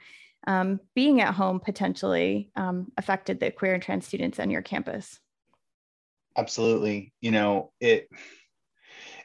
[0.46, 5.18] um, being at home potentially um, affected the queer and trans students on your campus.
[6.36, 7.12] Absolutely.
[7.20, 8.08] You know, it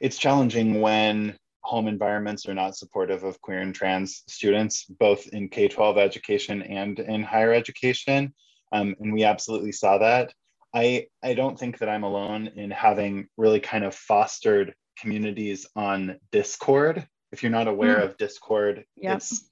[0.02, 5.50] it's challenging when home environments are not supportive of queer and trans students, both in
[5.50, 8.34] K-12 education and in higher education.
[8.72, 10.34] Um, and we absolutely saw that.
[10.76, 16.20] I, I don't think that I'm alone in having really kind of fostered communities on
[16.34, 17.08] Discord.
[17.32, 18.04] If you're not aware mm.
[18.04, 19.18] of Discord, yep.
[19.18, 19.50] it's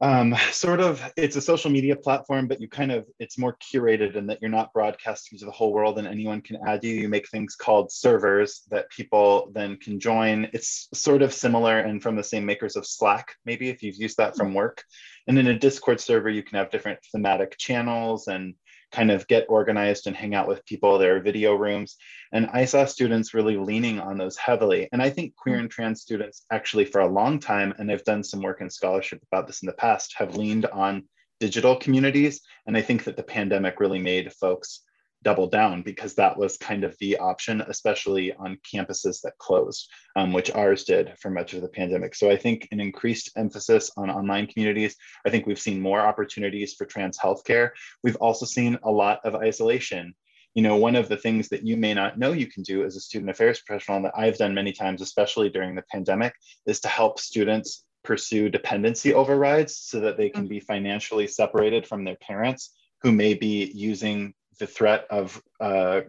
[0.00, 4.16] um, sort of it's a social media platform, but you kind of it's more curated
[4.16, 6.94] in that you're not broadcasting to the whole world and anyone can add you.
[6.94, 10.48] You make things called servers that people then can join.
[10.54, 14.16] It's sort of similar and from the same makers of Slack, maybe if you've used
[14.16, 14.82] that from work.
[15.28, 18.54] And in a Discord server, you can have different thematic channels and
[18.92, 20.98] kind of get organized and hang out with people.
[20.98, 21.96] There are video rooms.
[22.32, 24.88] And I saw students really leaning on those heavily.
[24.92, 28.24] And I think queer and trans students actually for a long time, and I've done
[28.24, 31.04] some work in scholarship about this in the past, have leaned on
[31.38, 32.40] digital communities.
[32.66, 34.80] And I think that the pandemic really made folks
[35.22, 40.32] double down because that was kind of the option, especially on campuses that closed, um,
[40.32, 42.14] which ours did for much of the pandemic.
[42.14, 44.96] So I think an increased emphasis on online communities.
[45.26, 47.70] I think we've seen more opportunities for trans healthcare.
[48.02, 50.14] We've also seen a lot of isolation.
[50.54, 52.96] You know, one of the things that you may not know you can do as
[52.96, 56.34] a student affairs professional that I've done many times, especially during the pandemic,
[56.66, 62.04] is to help students pursue dependency overrides so that they can be financially separated from
[62.04, 66.02] their parents who may be using the threat of uh,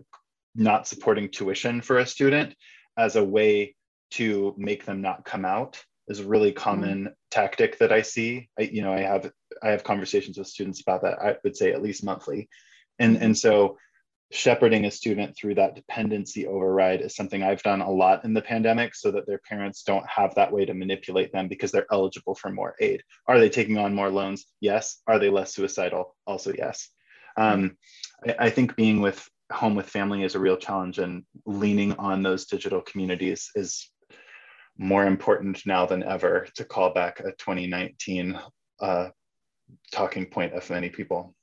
[0.56, 2.56] not supporting tuition for a student
[2.98, 3.76] as a way
[4.12, 7.14] to make them not come out is a really common mm-hmm.
[7.30, 8.50] tactic that I see.
[8.60, 9.32] I, you know, I have
[9.64, 11.20] I have conversations with students about that.
[11.20, 12.50] I would say at least monthly,
[13.00, 13.78] and and so
[14.32, 18.42] shepherding a student through that dependency override is something I've done a lot in the
[18.42, 22.36] pandemic so that their parents don't have that way to manipulate them because they're eligible
[22.36, 23.04] for more aid.
[23.28, 24.46] Are they taking on more loans?
[24.62, 25.02] Yes.
[25.06, 26.16] Are they less suicidal?
[26.26, 26.90] Also, yes.
[27.38, 27.78] Um,
[28.26, 32.24] I, I think being with home with family is a real challenge and leaning on
[32.24, 33.90] those digital communities is
[34.78, 38.40] more important now than ever to call back a 2019
[38.80, 39.10] uh,
[39.92, 41.36] talking point of many people.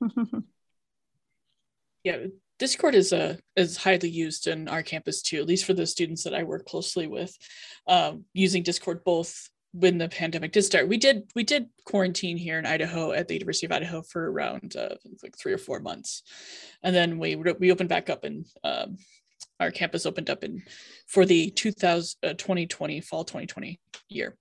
[2.04, 2.26] yeah,
[2.58, 5.86] Discord is a uh, is highly used in our campus too, at least for the
[5.86, 7.36] students that I work closely with,
[7.86, 10.88] um, using Discord both when the pandemic did start.
[10.88, 14.74] We did we did quarantine here in Idaho at the University of Idaho for around
[14.74, 16.22] uh, like three or four months,
[16.82, 18.96] and then we we opened back up and um,
[19.60, 20.62] our campus opened up in
[21.06, 24.36] for the 2000 uh, 2020 fall 2020 year,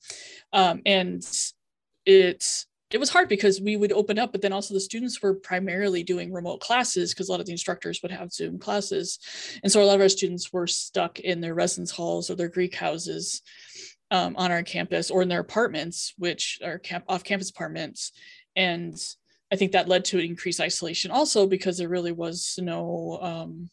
[0.53, 1.21] um, and
[2.05, 5.33] it's it was hard because we would open up, but then also the students were
[5.33, 9.19] primarily doing remote classes because a lot of the instructors would have Zoom classes.
[9.63, 12.47] And so a lot of our students were stuck in their residence halls or their
[12.47, 13.41] Greek houses
[14.11, 18.11] um, on our campus or in their apartments, which are camp- off campus apartments.
[18.55, 18.95] And
[19.51, 23.69] I think that led to an increased isolation also because there really was no um,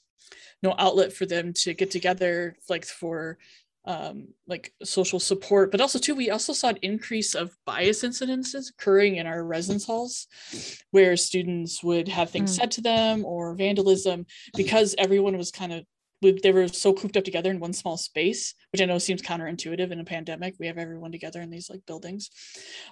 [0.63, 3.39] no outlet for them to get together like for
[3.85, 8.71] um, like social support, but also too, we also saw an increase of bias incidences
[8.71, 10.29] occurring in our residence halls,
[10.93, 12.61] where students would have things mm.
[12.61, 14.27] said to them or vandalism
[14.57, 15.85] because everyone was kind of
[16.23, 19.91] they were so cooped up together in one small space, which I know seems counterintuitive
[19.91, 20.55] in a pandemic.
[20.59, 22.31] We have everyone together in these like buildings,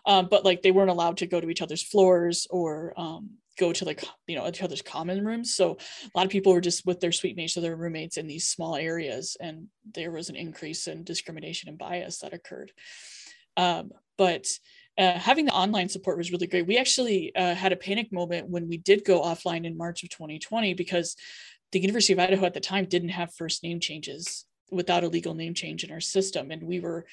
[0.07, 3.73] um, but like they weren't allowed to go to each other's floors or um, go
[3.73, 5.55] to like you know each other's common rooms.
[5.55, 8.27] So a lot of people were just with their suite mates or their roommates in
[8.27, 12.73] these small areas, and there was an increase in discrimination and bias that occurred.
[13.57, 14.47] Um, but
[14.99, 16.67] uh, having the online support was really great.
[16.67, 20.11] We actually uh, had a panic moment when we did go offline in March of
[20.11, 21.17] 2020 because
[21.73, 25.35] the University of Idaho at the time didn't have first name changes without a legal
[25.35, 26.51] name change in our system.
[26.51, 27.07] And we were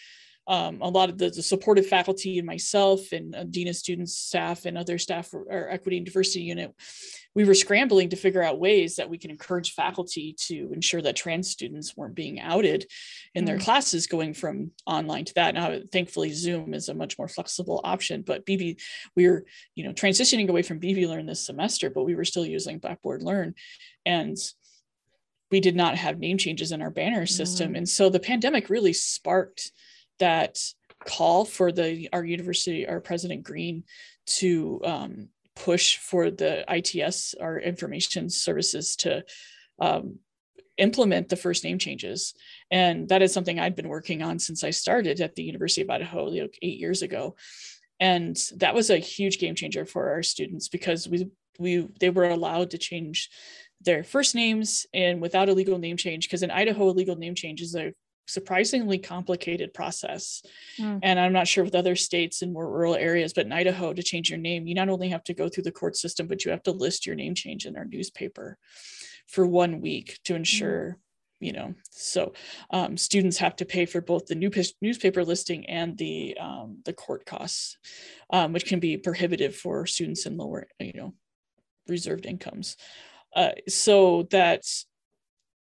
[0.48, 4.18] um, a lot of the, the, supportive faculty and myself and uh, dean of students
[4.18, 6.74] staff and other staff our equity and diversity unit
[7.36, 11.16] we were scrambling to figure out ways that we can encourage faculty to ensure that
[11.16, 12.86] trans students weren't being outed
[13.36, 13.64] in their mm.
[13.64, 18.24] classes going from online to that now thankfully zoom is a much more flexible option
[18.26, 18.80] but bb
[19.16, 19.46] we were
[19.76, 23.22] you know transitioning away from bb learn this semester but we were still using blackboard
[23.22, 23.54] learn
[24.06, 24.38] and
[25.50, 27.78] we did not have name changes in our banner system mm.
[27.78, 29.72] and so the pandemic really sparked
[30.20, 30.60] that
[31.06, 33.84] call for the our university, our President Green,
[34.26, 39.24] to um, push for the ITS, our information services, to
[39.80, 40.20] um,
[40.78, 42.34] implement the first name changes.
[42.70, 45.90] And that is something I'd been working on since I started at the University of
[45.90, 47.36] Idaho like eight years ago.
[48.00, 52.30] And that was a huge game changer for our students because we we they were
[52.30, 53.30] allowed to change
[53.82, 57.34] their first names and without a legal name change because in Idaho a legal name
[57.34, 57.94] change is a
[58.28, 60.42] surprisingly complicated process.
[60.80, 61.00] Mm.
[61.02, 64.04] And I'm not sure with other states in more rural areas, but in Idaho, to
[64.04, 66.52] change your name, you not only have to go through the court system, but you
[66.52, 68.58] have to list your name change in our newspaper
[69.28, 70.38] for one week to hmm.
[70.38, 70.90] ensure.
[70.90, 71.02] Mm.
[71.40, 72.34] You know, so
[72.72, 74.50] um, students have to pay for both the new
[74.82, 77.78] newspaper listing and the um, the court costs,
[78.32, 81.14] um, which can be prohibitive for students in lower, you know,
[81.88, 82.76] reserved incomes.
[83.36, 84.64] Uh, so that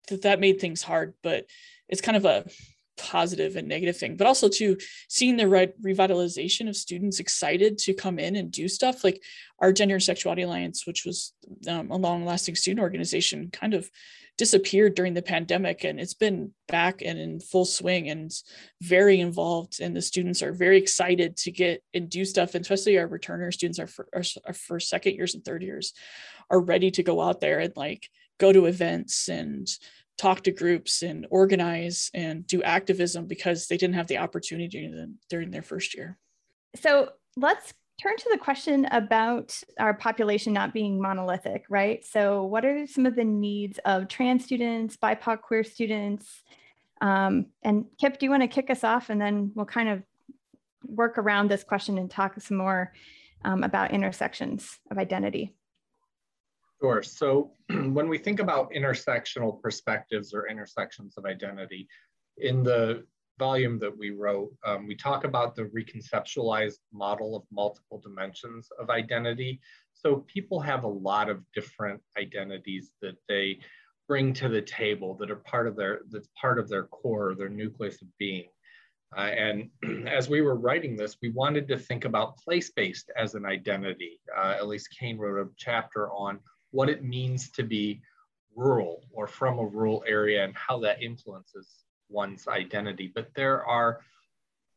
[0.09, 1.47] that made things hard, but
[1.89, 2.45] it's kind of a
[2.97, 4.77] positive and negative thing but also to
[5.09, 9.21] seeing the re- revitalization of students excited to come in and do stuff like
[9.59, 11.33] our gender and sexuality alliance which was
[11.69, 13.91] um, a long lasting student organization kind of
[14.37, 18.33] disappeared during the pandemic and it's been back and in full swing and
[18.81, 22.99] very involved and the students are very excited to get and do stuff and especially
[22.99, 25.93] our returner students our, for, our, our first second years and third years
[26.51, 28.09] are ready to go out there and like
[28.39, 29.69] go to events and
[30.17, 35.51] talk to groups and organize and do activism because they didn't have the opportunity during
[35.51, 36.19] their first year.
[36.77, 42.05] So let's turn to the question about our population not being monolithic, right?
[42.05, 46.43] So, what are some of the needs of trans students, BIPOC queer students?
[47.01, 50.03] Um, and Kip, do you want to kick us off and then we'll kind of
[50.87, 52.93] work around this question and talk some more
[53.45, 55.55] um, about intersections of identity?
[56.85, 57.03] Sure.
[57.03, 61.89] So when we think about intersectional perspectives or intersections of identity,
[62.37, 63.07] in the
[63.39, 68.91] volume that we wrote, um, we talk about the reconceptualized model of multiple dimensions of
[68.91, 69.63] identity.
[69.95, 73.61] So people have a lot of different identities that they
[74.07, 77.49] bring to the table that are part of their that's part of their core, their
[77.49, 78.49] nucleus of being.
[79.17, 79.71] Uh, and
[80.07, 84.21] as we were writing this, we wanted to think about place-based as an identity.
[84.37, 86.41] Uh, at least Kane wrote a chapter on
[86.75, 88.03] what it means to be
[88.57, 91.69] rural or from a rural area and how that influences
[92.09, 93.13] one's identity.
[93.15, 94.01] But there are,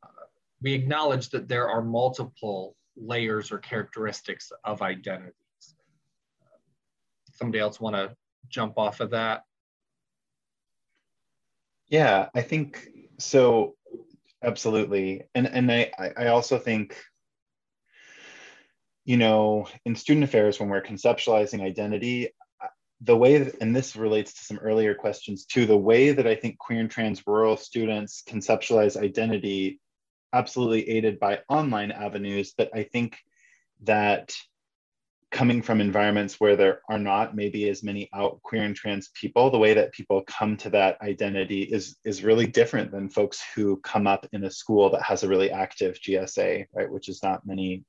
[0.03, 0.27] uh,
[0.61, 5.33] we acknowledge that there are multiple layers or characteristics of identities.
[7.33, 8.15] Somebody else want to
[8.47, 9.43] jump off of that?
[11.89, 13.75] Yeah, I think so.
[14.43, 16.95] Absolutely, and and I I also think
[19.07, 22.29] you know in student affairs when we're conceptualizing identity
[23.01, 26.35] the way that, and this relates to some earlier questions too the way that i
[26.35, 29.79] think queer and trans rural students conceptualize identity
[30.33, 33.17] absolutely aided by online avenues but i think
[33.81, 34.35] that
[35.31, 39.51] coming from environments where there are not maybe as many out queer and trans people
[39.51, 43.77] the way that people come to that identity is is really different than folks who
[43.77, 47.45] come up in a school that has a really active gsa right which is not
[47.45, 47.83] many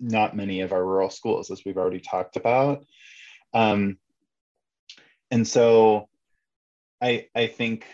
[0.00, 2.84] not many of our rural schools as we've already talked about.
[3.52, 3.98] Um,
[5.30, 6.08] and so
[7.00, 7.86] i i think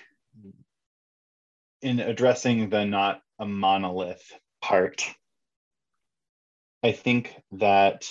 [1.82, 4.32] in addressing the not a monolith
[4.62, 5.05] part
[6.82, 8.07] i think that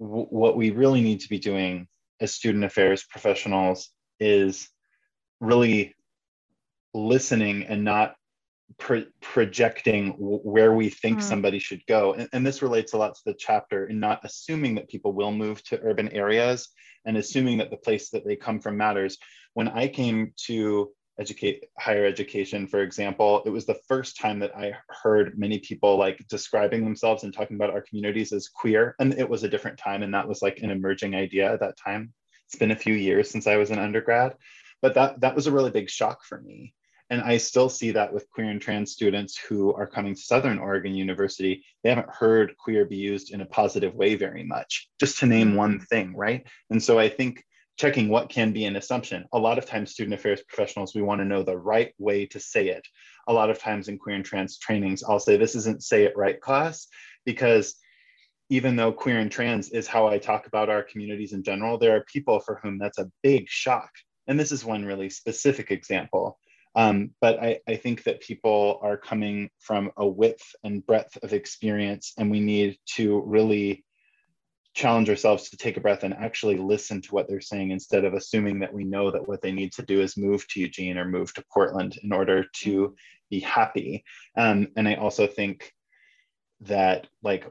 [0.00, 1.86] what we really need to be doing
[2.20, 4.68] as student affairs professionals is
[5.40, 5.94] really
[6.94, 8.14] listening and not
[8.78, 11.22] pro- projecting w- where we think mm.
[11.22, 12.14] somebody should go.
[12.14, 15.32] And, and, this relates a lot to the chapter in not assuming that people will
[15.32, 16.68] move to urban areas
[17.04, 19.18] and assuming that the place that they come from matters.
[19.52, 24.56] When I came to educate higher education for example it was the first time that
[24.56, 29.12] i heard many people like describing themselves and talking about our communities as queer and
[29.14, 32.12] it was a different time and that was like an emerging idea at that time.
[32.46, 34.34] It's been a few years since i was an undergrad
[34.82, 36.74] but that that was a really big shock for me.
[37.10, 40.58] And i still see that with queer and trans students who are coming to southern
[40.58, 41.64] oregon university.
[41.82, 45.48] They haven't heard queer be used in a positive way very much just to name
[45.48, 45.56] mm-hmm.
[45.56, 46.46] one thing right?
[46.70, 47.44] And so i think
[47.80, 49.24] checking what can be an assumption.
[49.32, 52.38] A lot of times, student affairs professionals, we want to know the right way to
[52.38, 52.86] say it.
[53.26, 56.12] A lot of times in queer and trans trainings, I'll say, This isn't say it
[56.14, 56.88] right class,
[57.24, 57.76] because
[58.50, 61.96] even though queer and trans is how I talk about our communities in general, there
[61.96, 63.90] are people for whom that's a big shock.
[64.26, 66.38] And this is one really specific example.
[66.74, 71.32] Um, but I, I think that people are coming from a width and breadth of
[71.32, 73.86] experience, and we need to really
[74.74, 78.14] challenge ourselves to take a breath and actually listen to what they're saying instead of
[78.14, 81.04] assuming that we know that what they need to do is move to Eugene or
[81.04, 82.94] move to Portland in order to
[83.30, 84.04] be happy.
[84.36, 85.72] Um, and I also think
[86.62, 87.46] that like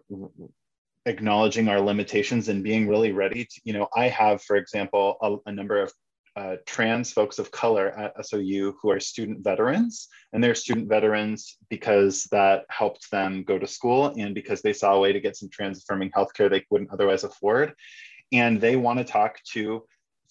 [1.05, 5.49] acknowledging our limitations and being really ready to, you know, I have, for example, a,
[5.49, 5.91] a number of
[6.35, 10.07] uh, trans folks of color at SOU who are student veterans.
[10.33, 14.93] And they're student veterans because that helped them go to school and because they saw
[14.93, 17.73] a way to get some trans affirming healthcare they wouldn't otherwise afford.
[18.31, 19.83] And they want to talk to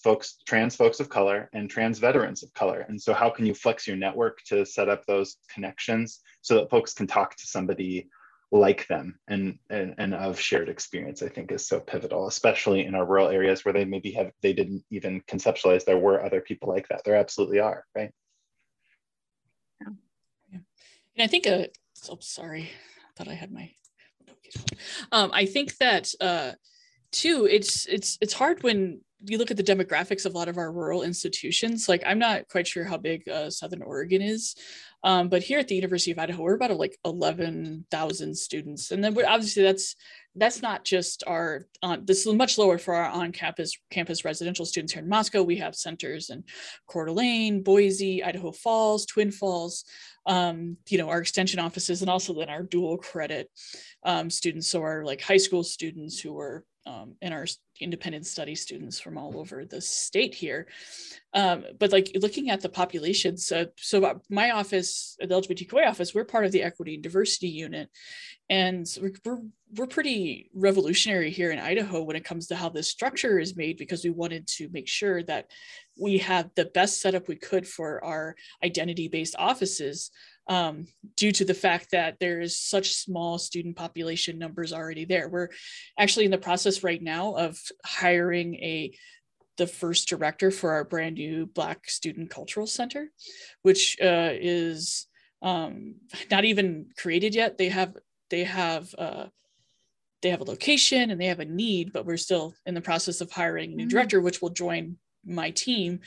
[0.03, 2.87] folks, trans folks of color and trans veterans of color.
[2.89, 6.71] And so, how can you flex your network to set up those connections so that
[6.71, 8.09] folks can talk to somebody
[8.51, 12.95] like them and, and and of shared experience i think is so pivotal especially in
[12.95, 16.69] our rural areas where they maybe have they didn't even conceptualize there were other people
[16.69, 17.03] like that.
[17.05, 18.11] There absolutely are right?
[19.83, 19.89] Yeah.
[20.53, 20.63] and
[21.23, 21.67] i think uh
[22.09, 22.71] oh sorry
[23.07, 23.71] i thought i had my
[25.13, 26.53] um i think that uh
[27.13, 30.59] too it's it's it's hard when you look at the demographics of a lot of
[30.59, 31.89] our rural institutions.
[31.89, 34.55] Like i'm not quite sure how big uh, southern oregon is
[35.05, 38.91] um, but here at the University of Idaho, we're about like 11,000 students.
[38.91, 39.95] And then we're obviously that's
[40.35, 44.93] that's not just our on this is much lower for our on-campus campus residential students
[44.93, 45.43] here in Moscow.
[45.43, 46.45] We have centers in
[46.89, 49.85] Coeur d'Alene, Boise, Idaho Falls, Twin Falls,
[50.27, 53.51] um, you know, our extension offices, and also then our dual credit
[54.05, 54.69] um, students.
[54.69, 57.47] So our like high school students who are um, and our
[57.81, 60.67] independent study students from all over the state here.
[61.35, 66.25] Um, but like looking at the populations, uh, so my office, the LGBTQA office, we're
[66.25, 67.91] part of the equity and diversity unit.
[68.49, 69.43] And we're, we're,
[69.77, 73.77] we're pretty revolutionary here in Idaho when it comes to how this structure is made
[73.77, 75.51] because we wanted to make sure that
[76.01, 78.35] we had the best setup we could for our
[78.65, 80.11] identity based offices
[80.49, 80.87] um,
[81.17, 85.29] due to the fact that there is such small student population numbers already there.
[85.29, 85.51] We're
[85.99, 88.93] actually in the process right now of hiring a
[89.59, 93.11] the first director for our brand new Black Student Cultural Center,
[93.63, 95.07] which uh, is
[95.43, 95.97] um,
[96.31, 97.59] not even created yet.
[97.59, 97.97] They have
[98.31, 99.27] they have uh,
[100.23, 103.21] they have a location and they have a need, but we're still in the process
[103.21, 103.91] of hiring a new mm-hmm.
[103.91, 104.97] director, which will join
[105.27, 106.01] my team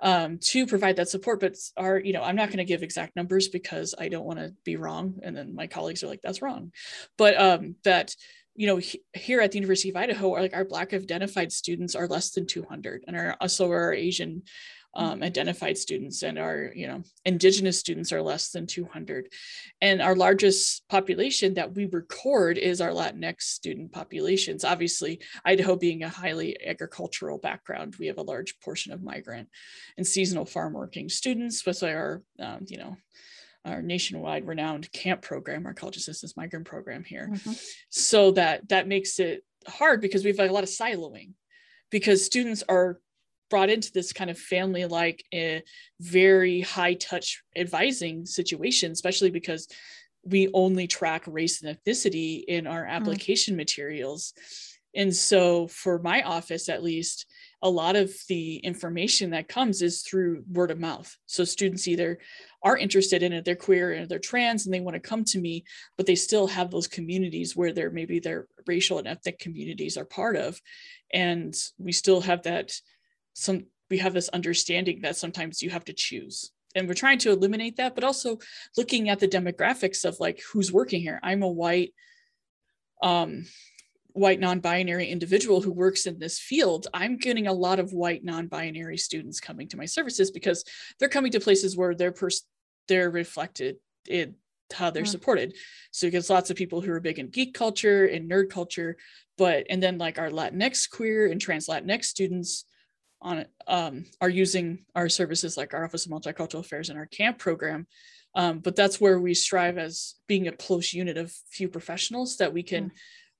[0.00, 3.16] um, to provide that support but are you know i'm not going to give exact
[3.16, 6.42] numbers because i don't want to be wrong and then my colleagues are like that's
[6.42, 6.72] wrong.
[7.16, 8.14] But um, that
[8.54, 11.94] you know, he, here at the University of Idaho, our, like our Black identified students
[11.94, 14.42] are less than 200, and our also our Asian
[14.94, 19.28] um, identified students and our you know indigenous students are less than 200
[19.80, 26.02] and our largest population that we record is our latinx student populations obviously idaho being
[26.02, 29.48] a highly agricultural background we have a large portion of migrant
[29.96, 32.96] and seasonal farm working students with our um, you know
[33.64, 37.28] our nationwide renowned camp program, our college assistance migrant program here.
[37.30, 37.52] Mm-hmm.
[37.90, 41.32] So that that makes it hard because we've got a lot of siloing
[41.90, 43.00] because students are
[43.50, 45.60] brought into this kind of family like a eh,
[46.00, 49.68] very high touch advising situation especially because
[50.24, 52.90] we only track race and ethnicity in our mm.
[52.90, 53.58] application mm.
[53.58, 54.34] materials
[54.94, 57.26] and so for my office at least
[57.60, 62.18] a lot of the information that comes is through word of mouth so students either
[62.62, 65.40] are interested in it they're queer and they're trans and they want to come to
[65.40, 65.64] me
[65.96, 70.04] but they still have those communities where they're maybe their racial and ethnic communities are
[70.04, 70.60] part of
[71.12, 72.72] and we still have that
[73.38, 76.52] some we have this understanding that sometimes you have to choose.
[76.74, 78.38] And we're trying to eliminate that but also
[78.76, 81.20] looking at the demographics of like who's working here.
[81.22, 81.94] I'm a white
[83.02, 83.46] um
[84.12, 86.88] white non-binary individual who works in this field.
[86.92, 90.64] I'm getting a lot of white non-binary students coming to my services because
[90.98, 92.46] they're coming to places where they're pers-
[92.88, 93.76] they're reflected
[94.08, 94.34] in
[94.72, 95.10] how they're mm-hmm.
[95.10, 95.56] supported.
[95.92, 98.96] So it gets lots of people who are big in geek culture and nerd culture
[99.38, 102.64] but and then like our latinx queer and trans latinx students
[103.20, 107.38] on um, are using our services like our Office of Multicultural Affairs and our camp
[107.38, 107.86] program.
[108.34, 112.52] Um, but that's where we strive as being a close unit of few professionals that
[112.52, 112.90] we can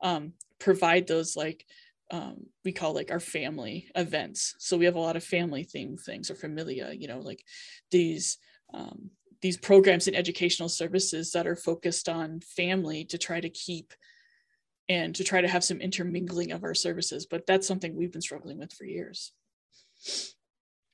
[0.02, 0.08] mm.
[0.08, 1.64] um, provide those like
[2.10, 4.54] um, we call like our family events.
[4.58, 7.44] So we have a lot of family theme things or familia, you know, like
[7.90, 8.38] these
[8.72, 9.10] um,
[9.40, 13.92] these programs and educational services that are focused on family to try to keep
[14.88, 17.26] and to try to have some intermingling of our services.
[17.26, 19.32] But that's something we've been struggling with for years.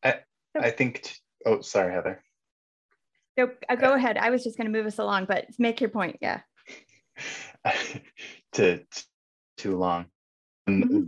[0.02, 0.20] I
[0.58, 1.02] I think.
[1.02, 1.14] T-
[1.46, 2.22] oh, sorry, Heather.
[3.36, 4.16] No, uh, go ahead.
[4.16, 6.18] I was just going to move us along, but make your point.
[6.20, 6.40] Yeah.
[8.52, 9.04] to, to
[9.56, 10.06] too long.
[10.68, 11.02] Mm-hmm.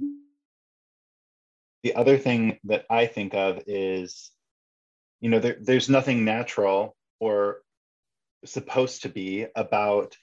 [1.83, 4.31] The other thing that I think of is,
[5.21, 7.63] you know, there, there's nothing natural or
[8.45, 10.17] supposed to be about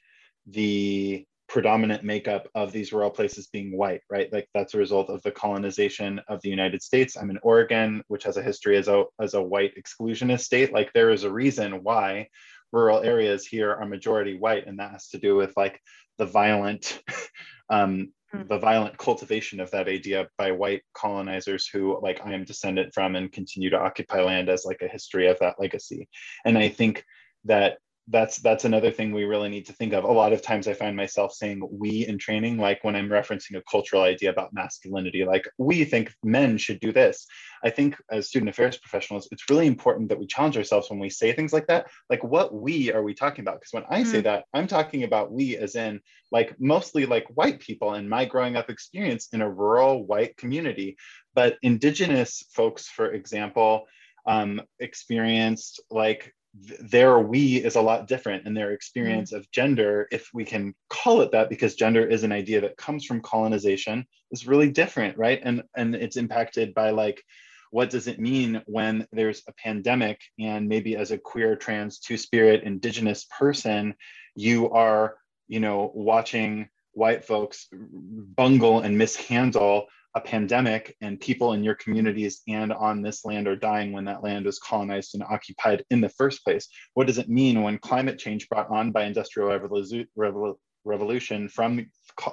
[0.45, 4.31] the predominant makeup of these rural places being white, right?
[4.31, 7.17] Like that's a result of the colonization of the United States.
[7.17, 10.73] I'm in Oregon, which has a history as a, as a white exclusionist state.
[10.73, 12.27] Like there is a reason why
[12.71, 15.79] rural areas here are majority white, and that has to do with like
[16.17, 17.01] the violent,
[17.69, 18.47] um, mm.
[18.47, 23.15] the violent cultivation of that idea by white colonizers who like I am descendant from
[23.15, 26.09] and continue to occupy land as like a history of that legacy.
[26.45, 27.05] And I think
[27.45, 27.77] that
[28.07, 30.03] that's that's another thing we really need to think of.
[30.03, 33.57] A lot of times i find myself saying we in training like when i'm referencing
[33.57, 37.25] a cultural idea about masculinity like we think men should do this.
[37.63, 41.09] I think as student affairs professionals it's really important that we challenge ourselves when we
[41.09, 41.87] say things like that.
[42.09, 43.61] Like what we are we talking about?
[43.61, 44.07] Because when i mm.
[44.07, 46.01] say that i'm talking about we as in
[46.31, 50.97] like mostly like white people in my growing up experience in a rural white community.
[51.33, 53.85] But indigenous folks for example
[54.25, 59.37] um, experienced like their we is a lot different and their experience mm.
[59.37, 63.05] of gender if we can call it that because gender is an idea that comes
[63.05, 67.23] from colonization is really different right and and it's impacted by like
[67.71, 72.61] what does it mean when there's a pandemic and maybe as a queer trans two-spirit
[72.63, 73.95] indigenous person
[74.35, 75.15] you are
[75.47, 82.41] you know watching white folks bungle and mishandle a pandemic and people in your communities
[82.47, 86.09] and on this land are dying when that land was colonized and occupied in the
[86.09, 86.67] first place?
[86.93, 90.55] What does it mean when climate change brought on by industrial revolu
[90.85, 91.89] revolution from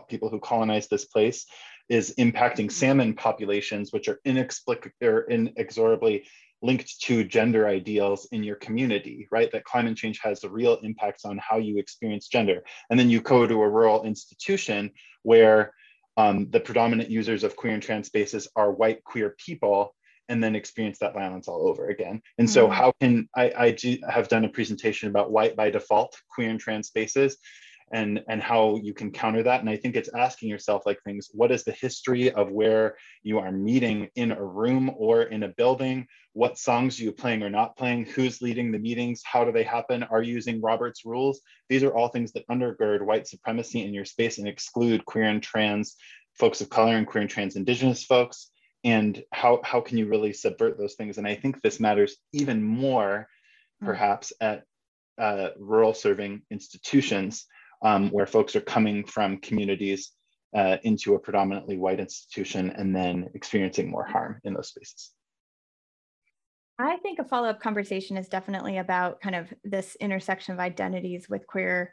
[0.08, 1.46] people who colonized this place
[1.88, 6.24] is impacting salmon populations, which are inexplicably or inexorably
[6.62, 9.50] linked to gender ideals in your community, right?
[9.52, 12.62] That climate change has a real impact on how you experience gender.
[12.90, 14.90] And then you go to a rural institution
[15.22, 15.72] where
[16.20, 19.94] um, the predominant users of queer and trans spaces are white queer people
[20.28, 22.20] and then experience that violence all over again.
[22.38, 22.74] And so mm-hmm.
[22.74, 26.60] how can I, I do, have done a presentation about white by default queer and
[26.60, 27.36] trans spaces
[27.92, 29.60] and and how you can counter that.
[29.60, 33.38] And i think it's asking yourself like things what is the history of where you
[33.38, 36.06] are meeting in a room or in a building?
[36.32, 38.06] What songs are you playing or not playing?
[38.06, 39.22] Who's leading the meetings?
[39.24, 40.04] How do they happen?
[40.04, 41.40] Are you using robert's rules?
[41.68, 45.42] These are all things that undergird white supremacy in your space and exclude queer and
[45.42, 45.96] trans
[46.34, 48.50] folks of color and queer and trans indigenous folks.
[48.84, 51.18] And how how can you really subvert those things?
[51.18, 53.26] And i think this matters even more
[53.80, 53.86] hmm.
[53.86, 54.64] perhaps at
[55.18, 57.46] uh, rural serving institutions
[57.82, 60.12] um, where folks are coming from communities
[60.54, 65.12] uh, into a predominantly white institution and then experiencing more harm in those spaces.
[66.78, 71.28] I think a follow up conversation is definitely about kind of this intersection of identities
[71.28, 71.92] with queer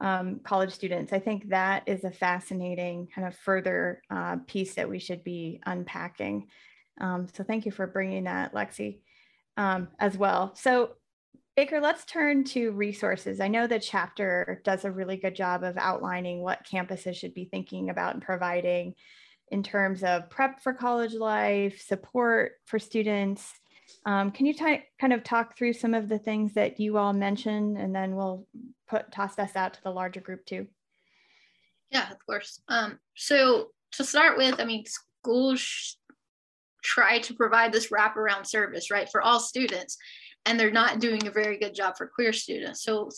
[0.00, 1.12] um, college students.
[1.12, 5.60] I think that is a fascinating kind of further uh, piece that we should be
[5.66, 6.46] unpacking.
[7.00, 9.00] Um, so thank you for bringing that, Lexi,
[9.56, 10.54] um, as well.
[10.54, 10.90] So
[11.58, 13.40] Baker, let's turn to resources.
[13.40, 17.46] I know the chapter does a really good job of outlining what campuses should be
[17.46, 18.94] thinking about and providing
[19.48, 23.52] in terms of prep for college life, support for students.
[24.06, 27.76] Um, can you kind of talk through some of the things that you all mentioned,
[27.76, 28.46] and then we'll
[28.86, 30.68] put toss this out to the larger group too?
[31.90, 32.60] Yeah, of course.
[32.68, 35.96] Um, so to start with, I mean, schools
[36.84, 39.98] try to provide this wraparound service, right, for all students,
[40.48, 42.82] and they're not doing a very good job for queer students.
[42.82, 43.10] So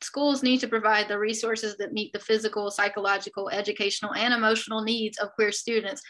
[0.00, 5.18] schools need to provide the resources that meet the physical, psychological, educational, and emotional needs
[5.18, 6.02] of queer students.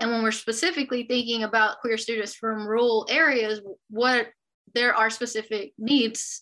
[0.00, 4.28] And when we're specifically thinking about queer students from rural areas, what
[4.74, 6.40] there are specific needs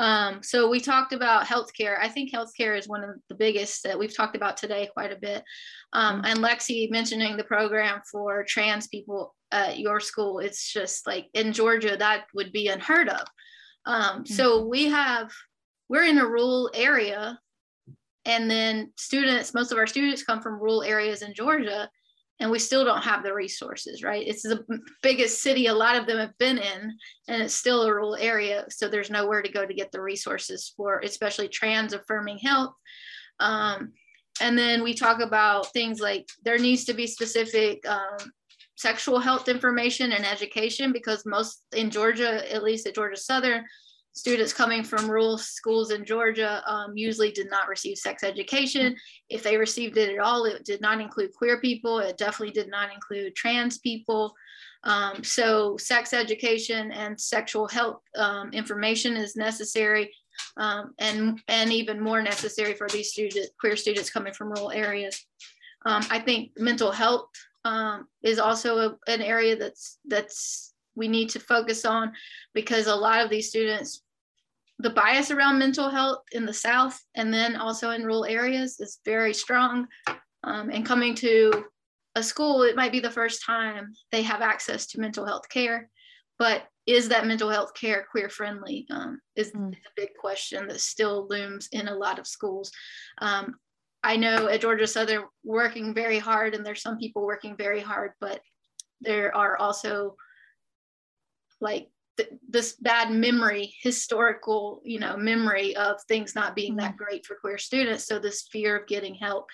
[0.00, 1.98] um, so we talked about healthcare.
[2.00, 5.18] I think healthcare is one of the biggest that we've talked about today quite a
[5.20, 5.44] bit.
[5.92, 11.26] Um, and Lexi mentioning the program for trans people at your school, it's just like
[11.34, 13.26] in Georgia, that would be unheard of.
[13.84, 14.70] Um, so mm-hmm.
[14.70, 15.30] we have,
[15.90, 17.38] we're in a rural area
[18.24, 21.90] and then students, most of our students come from rural areas in Georgia
[22.40, 24.26] and we still don't have the resources, right?
[24.26, 24.64] It's the
[25.02, 26.96] biggest city a lot of them have been in,
[27.28, 28.64] and it's still a rural area.
[28.70, 32.72] So there's nowhere to go to get the resources for, especially trans affirming health.
[33.40, 33.92] Um,
[34.40, 38.32] and then we talk about things like there needs to be specific um,
[38.76, 43.64] sexual health information and education because most in Georgia, at least at Georgia Southern,
[44.12, 48.96] students coming from rural schools in Georgia um, usually did not receive sex education.
[49.28, 51.98] If they received it at all, it did not include queer people.
[51.98, 54.34] It definitely did not include trans people.
[54.84, 60.10] Um, so sex education and sexual health um, information is necessary
[60.56, 65.24] um, and, and even more necessary for these student, queer students coming from rural areas.
[65.86, 67.28] Um, I think mental health
[67.64, 72.12] um, is also a, an area that's, that's we need to focus on
[72.54, 74.02] because a lot of these students
[74.80, 78.98] the bias around mental health in the south and then also in rural areas is
[79.04, 79.86] very strong.
[80.42, 81.64] Um, and coming to
[82.16, 85.88] a school it might be the first time they have access to mental health care
[86.38, 88.86] but is that mental health care queer friendly?
[88.90, 89.72] Um, is, mm.
[89.72, 92.72] a big question that still looms in a lot of schools.
[93.18, 93.56] Um,
[94.02, 98.12] i know at georgia southern working very hard and there's some people working very hard
[98.18, 98.40] but
[99.02, 100.16] there are also
[101.60, 107.04] like th- this bad memory historical you know memory of things not being that mm-hmm.
[107.04, 108.06] great for queer students.
[108.06, 109.46] So this fear of getting help.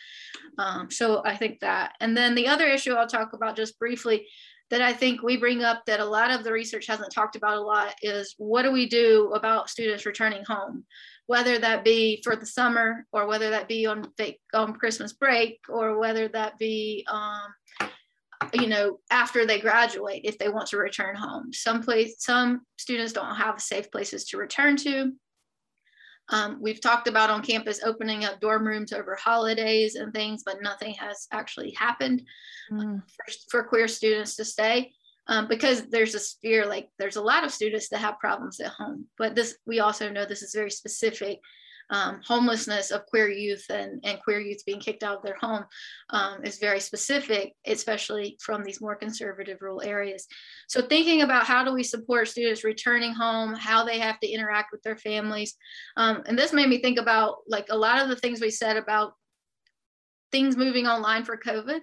[0.59, 1.95] Um, so i think that.
[2.01, 4.27] And then the other issue i'll talk about just briefly
[4.71, 7.57] that i think we bring up that a lot of the research hasn't talked about
[7.57, 10.85] a lot is what do we do about students returning home?
[11.27, 15.59] Whether that be for the summer or whether that be on, fake, on christmas break
[15.69, 17.53] or whether that be um,
[18.53, 23.13] you know after they graduate if they want to return home some place some students
[23.13, 25.13] don't have safe places to return to
[26.29, 30.63] um, we've talked about on campus opening up dorm rooms over holidays and things but
[30.63, 32.23] nothing has actually happened
[32.71, 33.03] mm.
[33.07, 34.93] for, for, queer students to stay
[35.29, 38.73] um, because there's this fear like there's a lot of students that have problems at
[38.73, 41.41] home but this we also know this is very specific
[41.91, 45.65] um, homelessness of queer youth and, and queer youth being kicked out of their home
[46.11, 50.27] um, is very specific, especially from these more conservative rural areas.
[50.69, 54.73] So thinking about how do we support students returning home, how they have to interact
[54.73, 55.55] with their families.
[55.97, 58.77] Um, and this made me think about like a lot of the things we said
[58.77, 59.13] about
[60.33, 61.81] things moving online for COVID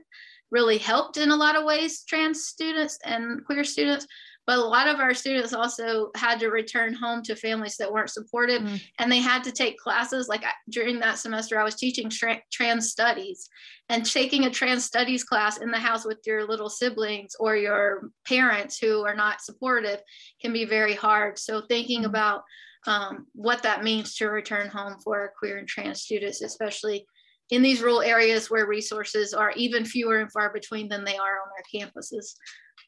[0.52, 4.06] really helped in a lot of ways trans students and queer students
[4.46, 8.10] but a lot of our students also had to return home to families that weren't
[8.10, 8.82] supportive mm.
[9.00, 12.90] and they had to take classes like during that semester i was teaching tra- trans
[12.92, 13.50] studies
[13.90, 18.10] and taking a trans studies class in the house with your little siblings or your
[18.26, 20.00] parents who are not supportive
[20.42, 22.08] can be very hard so thinking mm.
[22.08, 22.44] about
[22.86, 27.06] um, what that means to return home for queer and trans students especially
[27.50, 31.40] in these rural areas where resources are even fewer and far between than they are
[31.40, 32.36] on our campuses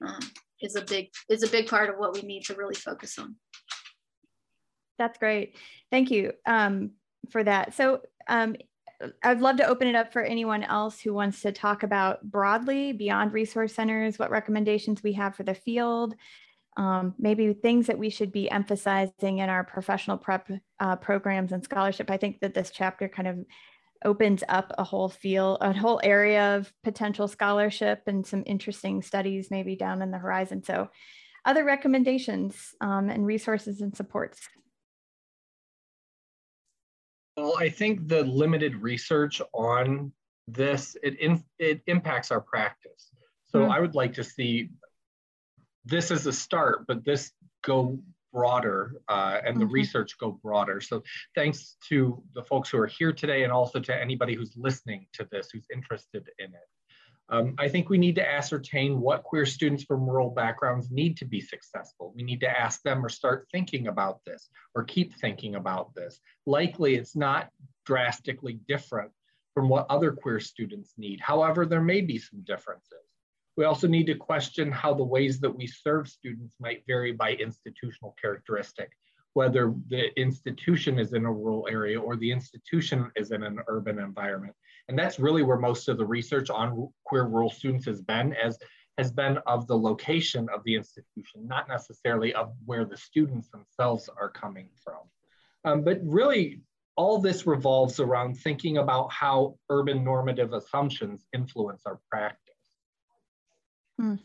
[0.06, 0.20] um,
[0.62, 3.36] is a big is a big part of what we need to really focus on.
[4.98, 5.58] That's great.
[5.92, 6.92] Thank you um,
[7.30, 7.74] for that.
[7.74, 8.56] So um,
[9.24, 12.94] I'd love to open it up for anyone else who wants to talk about broadly
[12.94, 16.16] beyond resource centers, what recommendations we have for the field,
[16.78, 21.64] um, maybe things that we should be emphasizing in our professional prep uh, programs and
[21.64, 22.10] scholarship.
[22.10, 23.46] I think that this chapter kind of
[24.06, 29.50] opens up a whole field, a whole area of potential scholarship and some interesting studies
[29.52, 30.64] maybe down in the horizon.
[30.64, 30.90] So
[31.44, 34.48] other recommendations um, and resources and supports.
[37.36, 40.14] Well, I think the limited research on
[40.48, 43.12] this, it, in, it impacts our practice.
[43.48, 43.70] So mm.
[43.70, 44.70] I would like to see
[45.84, 47.32] this as a start, but this
[47.64, 48.00] go
[48.36, 49.74] broader uh, and the mm-hmm.
[49.74, 50.82] research go broader.
[50.82, 51.02] So
[51.36, 55.26] thanks to the folks who are here today and also to anybody who's listening to
[55.32, 56.68] this, who's interested in it.
[57.30, 61.26] Um, I think we need to ascertain what queer students from rural backgrounds need to
[61.26, 62.14] be successful.
[62.16, 66.20] We need to ask them or start thinking about this or keep thinking about this.
[66.46, 67.50] Likely it's not
[67.86, 69.12] drastically different
[69.56, 71.22] from what other queer students need.
[71.22, 73.05] However, there may be some differences.
[73.58, 77.34] We also need to question how the ways that we serve students might vary by
[77.34, 78.92] institutional characteristic,
[79.34, 84.00] whether the institution is in a rural area or the institution is in an urban
[84.00, 84.56] environment.
[84.90, 88.58] And that's really where most of the research on queer rural students has been, as
[88.98, 94.10] has been of the location of the institution, not necessarily of where the students themselves
[94.20, 95.00] are coming from.
[95.66, 96.62] Um, but really,
[96.96, 102.45] all this revolves around thinking about how urban normative assumptions influence our practice.
[104.00, 104.16] Hmm.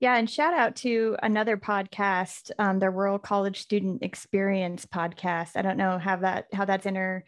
[0.00, 5.56] Yeah, and shout out to another podcast, um, the Rural College Student Experience podcast.
[5.56, 7.24] I don't know how that how that's inter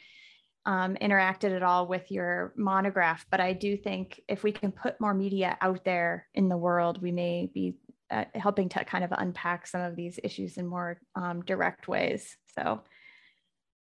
[0.66, 5.00] um, interacted at all with your monograph, but I do think if we can put
[5.00, 7.74] more media out there in the world, we may be
[8.10, 12.36] uh, helping to kind of unpack some of these issues in more um, direct ways.
[12.56, 12.82] So,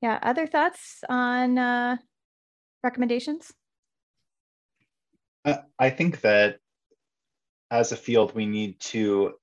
[0.01, 1.97] yeah, other thoughts on uh,
[2.85, 3.53] recommendations?
[5.79, 6.59] I think that
[7.71, 9.35] as a field, we need to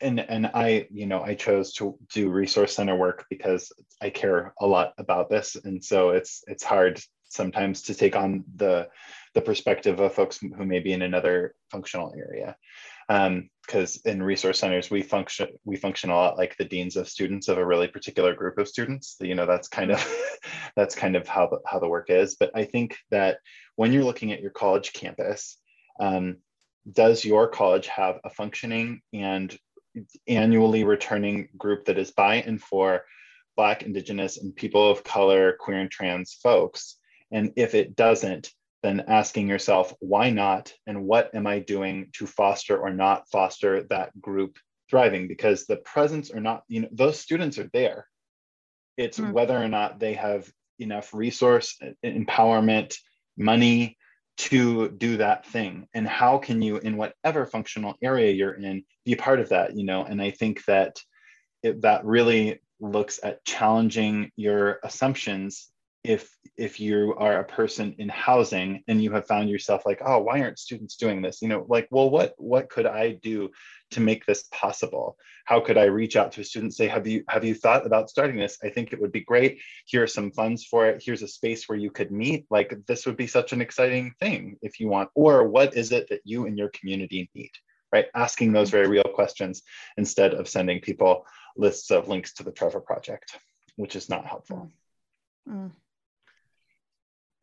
[0.00, 4.54] and and I, you know, I chose to do resource center work because I care
[4.60, 8.88] a lot about this, and so it's it's hard sometimes to take on the
[9.34, 12.56] the perspective of folks who may be in another functional area.
[13.08, 17.08] Because um, in resource centers we function we function a lot like the deans of
[17.08, 19.16] students of a really particular group of students.
[19.20, 20.16] You know that's kind of
[20.76, 22.36] that's kind of how the, how the work is.
[22.36, 23.38] But i think that
[23.76, 25.58] when you're looking at your college campus
[26.00, 26.38] um,
[26.90, 29.56] does your college have a functioning and
[30.26, 33.04] annually returning group that is by and for
[33.56, 36.96] Black, Indigenous, and people of color, queer, and trans folks?
[37.30, 38.50] And if it doesn't,
[38.82, 40.74] then asking yourself, why not?
[40.86, 44.58] And what am I doing to foster or not foster that group
[44.90, 45.26] thriving?
[45.26, 48.06] Because the presence or not, you know, those students are there.
[48.96, 49.32] It's mm-hmm.
[49.32, 52.96] whether or not they have enough resource, empowerment,
[53.38, 53.96] money,
[54.36, 55.86] to do that thing?
[55.94, 59.84] And how can you in whatever functional area you're in be part of that you
[59.84, 60.04] know?
[60.04, 61.00] And i think that
[61.62, 65.70] it, that really looks at challenging your assumptions
[66.04, 70.20] if if you are a person in housing and you have found yourself like oh
[70.20, 71.40] why aren't students doing this?
[71.40, 73.50] You know like well what what could i do
[73.92, 75.16] to make this possible?
[75.46, 78.10] How could i reach out to a student say have you have you thought about
[78.10, 78.58] starting this?
[78.62, 79.60] I think it would be great.
[79.86, 81.02] Here are some funds for it.
[81.04, 82.46] Here's a space where you could meet.
[82.50, 86.10] Like this would be such an exciting thing if you want or what is it
[86.10, 87.50] that you and your community need
[87.92, 88.06] right?
[88.12, 89.62] Asking those very real questions
[89.96, 91.24] instead of sending people
[91.56, 93.38] lists of links to the trevor project
[93.76, 94.70] which is not helpful.
[95.48, 95.72] Mm.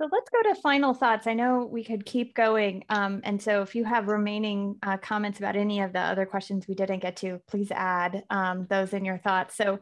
[0.02, 1.28] So let's go to final thoughts.
[1.28, 2.84] I know we could keep going.
[2.90, 6.68] Um, and so if you have remaining uh, comments about any of the other questions
[6.68, 9.56] we didn't get to, please add um, those in your thoughts.
[9.56, 9.80] So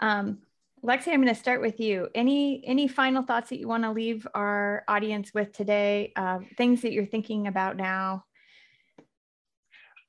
[0.00, 0.40] um,
[0.84, 2.08] Lexi, I'm going to start with you.
[2.14, 6.12] Any, any final thoughts that you want to leave our audience with today?
[6.16, 8.24] Uh, things that you're thinking about now?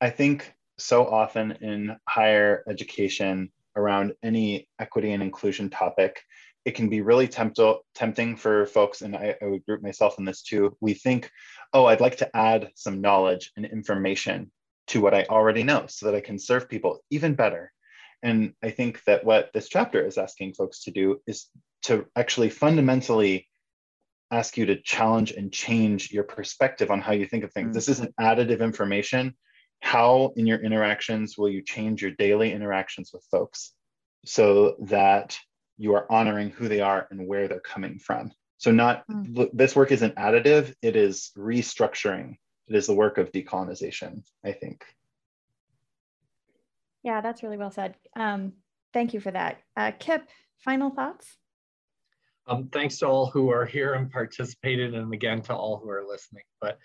[0.02, 6.22] I think so often in higher education around any equity and inclusion topic,
[6.66, 7.60] it can be really tempt-
[7.94, 10.76] tempting for folks, and I, I would group myself in this too.
[10.80, 11.30] We think,
[11.74, 14.52] oh, I'd like to add some knowledge and information
[14.88, 17.72] to what I already know so that I can serve people even better.
[18.22, 21.48] And I think that what this chapter is asking folks to do is
[21.84, 23.50] to actually fundamentally
[24.32, 27.68] ask you to challenge and change your perspective on how you think of things.
[27.68, 27.74] Mm-hmm.
[27.74, 29.36] This isn't additive information.
[29.82, 33.74] How, in your interactions, will you change your daily interactions with folks
[34.26, 35.38] so that
[35.78, 38.32] you are honoring who they are and where they're coming from.
[38.58, 39.50] So not mm.
[39.54, 42.38] this work isn't additive, it is restructuring.
[42.68, 44.86] It is the work of decolonization, I think.
[47.04, 47.96] Yeah, that's really well said.
[48.16, 48.54] Um,
[48.94, 49.60] thank you for that.
[49.76, 51.38] Uh, Kip, final thoughts?
[52.48, 56.06] Um, thanks to all who are here and participated, and again to all who are
[56.08, 56.44] listening.
[56.62, 56.78] But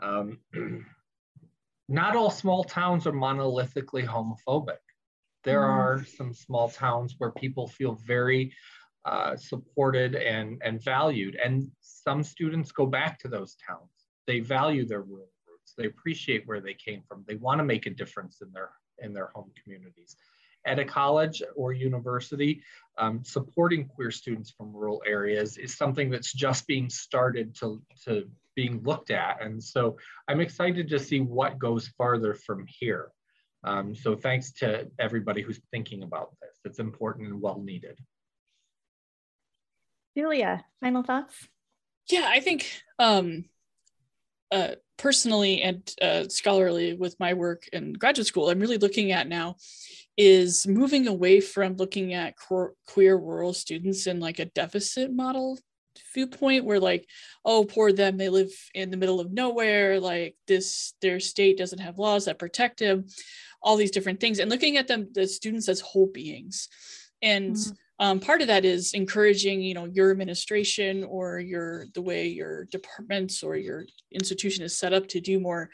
[0.00, 0.38] um,
[1.88, 4.78] not all small towns are monolithically homophobic.
[5.44, 5.68] There mm.
[5.68, 8.54] are some small towns where people feel very
[9.04, 11.36] uh, supported and, and valued.
[11.42, 13.90] And some students go back to those towns.
[14.26, 15.74] They value their rural roots.
[15.76, 17.24] They appreciate where they came from.
[17.26, 18.70] They want to make a difference in their
[19.02, 20.16] in their home communities.
[20.64, 22.62] At a college or university,
[22.96, 28.30] um, supporting queer students from rural areas is something that's just being started to, to
[28.54, 29.42] being looked at.
[29.42, 29.96] And so
[30.28, 33.10] I'm excited to see what goes farther from here.
[33.64, 36.58] Um, so thanks to everybody who's thinking about this.
[36.64, 37.98] It's important and well needed.
[40.16, 41.48] Julia, final thoughts?
[42.10, 43.44] Yeah, I think um,
[44.50, 49.28] uh, personally and uh, scholarly with my work in graduate school, I'm really looking at
[49.28, 49.56] now
[50.18, 55.58] is moving away from looking at queer rural students in like a deficit model
[56.14, 57.08] viewpoint where like
[57.44, 61.80] oh poor them they live in the middle of nowhere like this their state doesn't
[61.80, 63.04] have laws that protect them
[63.62, 66.68] all these different things and looking at them the students as whole beings.
[67.22, 67.72] And mm-hmm
[68.02, 72.64] um, part of that is encouraging you know your administration or your the way your
[72.64, 75.70] departments or your institution is set up to do more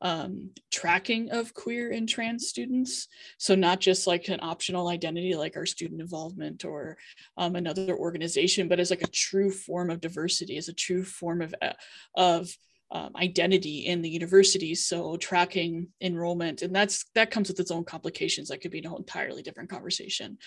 [0.00, 3.08] um, tracking of queer and trans students.
[3.36, 6.98] So not just like an optional identity like our student involvement or
[7.36, 11.42] um, another organization but as like a true form of diversity as a true form
[11.42, 11.72] of uh,
[12.14, 12.48] of
[12.92, 17.84] um, identity in the universities so tracking enrollment and that's that comes with its own
[17.84, 20.38] complications that could be an entirely different conversation.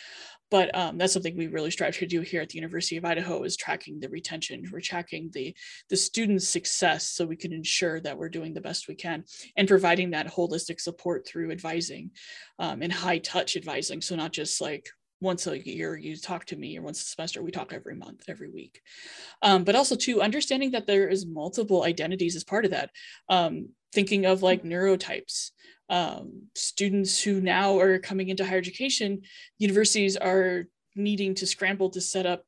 [0.52, 3.43] But um, that's something we really strive to do here at the university of idaho
[3.43, 5.56] is tracking the retention we're tracking the
[5.89, 9.24] the students success so we can ensure that we're doing the best we can
[9.58, 12.12] and providing that holistic support through advising
[12.60, 14.02] um, and high touch advising.
[14.02, 14.89] So not just like
[15.22, 18.24] once a year you talk to me or once a semester we talk every month
[18.28, 18.82] every week.
[19.41, 22.89] Um, but also too understanding that there is multiple identities as part of that.
[23.30, 25.51] Um, thinking of like neurotypes.
[25.89, 29.22] Um, students who now are coming into higher education
[29.59, 32.43] universities are needing to scramble to set up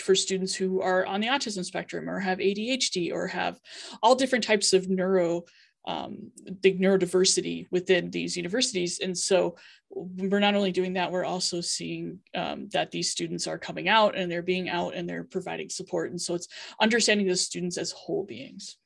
[0.00, 3.58] for students who are on the autism spectrum or have adhd or have
[4.02, 5.42] all different types of neuro
[5.84, 6.30] um,
[6.60, 9.00] the neurodiversity within these universities.
[9.00, 9.56] And so
[9.90, 14.16] we're not only doing that, we're also seeing um, that these students are coming out
[14.16, 16.10] and they're being out and they're providing support.
[16.10, 16.48] And so it's
[16.80, 18.76] understanding the students as whole beings.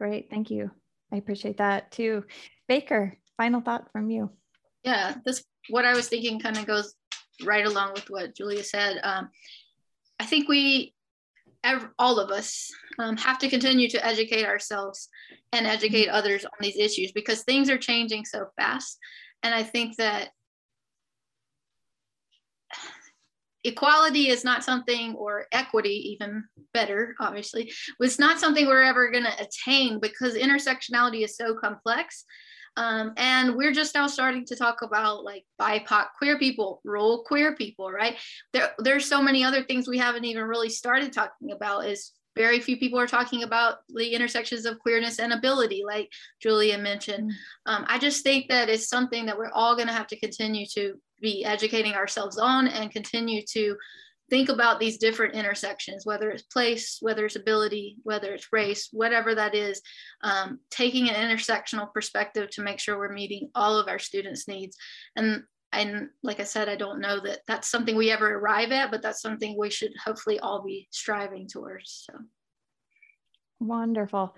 [0.00, 0.70] Great, thank you.
[1.12, 2.24] I appreciate that too.
[2.68, 4.30] Baker, final thought from you.
[4.82, 6.94] Yeah, this what I was thinking kind of goes
[7.44, 9.00] right along with what Julia said.
[9.02, 9.30] Um,
[10.20, 10.93] I think we
[11.98, 15.08] all of us um, have to continue to educate ourselves
[15.52, 18.98] and educate others on these issues because things are changing so fast.
[19.42, 20.30] And I think that
[23.64, 26.44] equality is not something, or equity, even
[26.74, 32.24] better, obviously, was not something we're ever going to attain because intersectionality is so complex
[32.76, 37.54] um, and we're just now starting to talk about like BIPOC queer people, rural queer
[37.54, 38.16] people, right?
[38.52, 42.58] There, there's so many other things we haven't even really started talking about is very
[42.58, 46.10] few people are talking about the intersections of queerness and ability, like
[46.42, 47.30] Julia mentioned.
[47.30, 47.34] Mm.
[47.72, 50.66] Um, I just think that it's something that we're all going to have to continue
[50.74, 53.76] to be educating ourselves on and continue to
[54.30, 59.34] think about these different intersections, whether it's place, whether it's ability, whether it's race, whatever
[59.34, 59.82] that is,
[60.22, 64.76] um, taking an intersectional perspective to make sure we're meeting all of our students' needs.
[65.16, 68.92] And and like I said, I don't know that that's something we ever arrive at,
[68.92, 72.06] but that's something we should hopefully all be striving towards.
[72.06, 72.18] So
[73.58, 74.36] wonderful.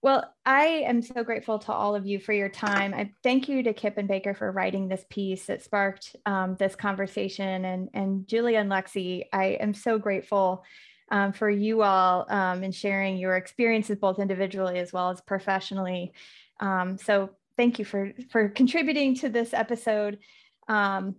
[0.00, 2.94] Well, I am so grateful to all of you for your time.
[2.94, 6.76] I thank you to Kip and Baker for writing this piece that sparked um, this
[6.76, 7.64] conversation.
[7.64, 10.64] And, and Julia and Lexi, I am so grateful
[11.10, 16.12] um, for you all um, and sharing your experiences both individually as well as professionally.
[16.60, 20.20] Um, so thank you for, for contributing to this episode.
[20.68, 21.16] Um,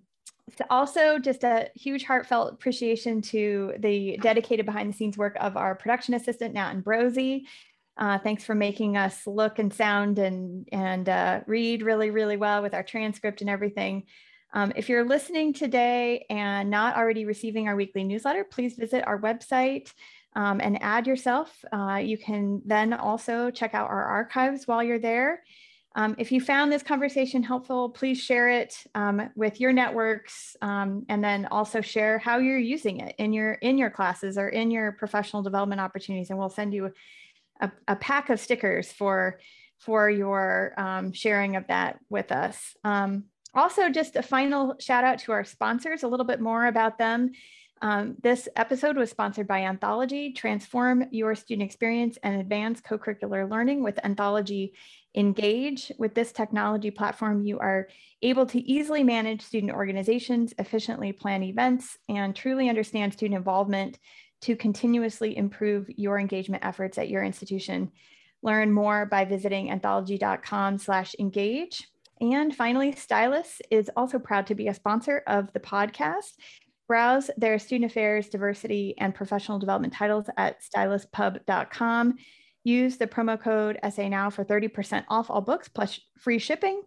[0.69, 5.75] also, just a huge heartfelt appreciation to the dedicated behind the scenes work of our
[5.75, 7.43] production assistant, Nat Ambrosi.
[8.00, 12.62] Uh, thanks for making us look and sound and, and uh, read really, really well
[12.62, 14.04] with our transcript and everything.
[14.54, 19.20] Um, if you're listening today and not already receiving our weekly newsletter, please visit our
[19.20, 19.93] website
[20.34, 21.54] um, and add yourself.
[21.74, 25.43] Uh, you can then also check out our archives while you're there.
[25.96, 31.05] Um, if you found this conversation helpful, please share it um, with your networks um,
[31.09, 34.71] and then also share how you're using it in your in your classes or in
[34.71, 36.30] your professional development opportunities.
[36.30, 36.93] And we'll send you
[37.59, 39.39] a, a pack of stickers for
[39.79, 42.75] for your um, sharing of that with us.
[42.83, 46.97] Um, also, just a final shout out to our sponsors, a little bit more about
[46.97, 47.31] them.
[47.81, 50.33] Um, this episode was sponsored by Anthology.
[50.33, 54.73] Transform your student experience and advance co curricular learning with Anthology
[55.15, 55.91] Engage.
[55.97, 57.87] With this technology platform, you are
[58.21, 63.97] able to easily manage student organizations, efficiently plan events, and truly understand student involvement
[64.41, 67.91] to continuously improve your engagement efforts at your institution.
[68.41, 71.87] Learn more by visiting anthology.com slash engage.
[72.21, 76.33] And finally, Stylus is also proud to be a sponsor of the podcast.
[76.87, 82.16] Browse their student affairs, diversity, and professional development titles at styluspub.com.
[82.63, 86.82] Use the promo code SA Now for 30% off all books plus free shipping.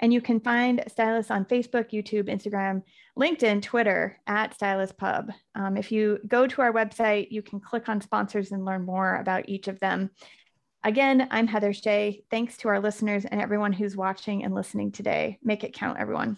[0.00, 2.82] And you can find Stylus on Facebook, YouTube, Instagram,
[3.18, 5.30] LinkedIn, Twitter at Stylus Pub.
[5.54, 9.16] Um, if you go to our website, you can click on sponsors and learn more
[9.16, 10.10] about each of them.
[10.84, 12.22] Again, I'm Heather Shea.
[12.30, 15.38] Thanks to our listeners and everyone who's watching and listening today.
[15.42, 16.36] Make it count, everyone.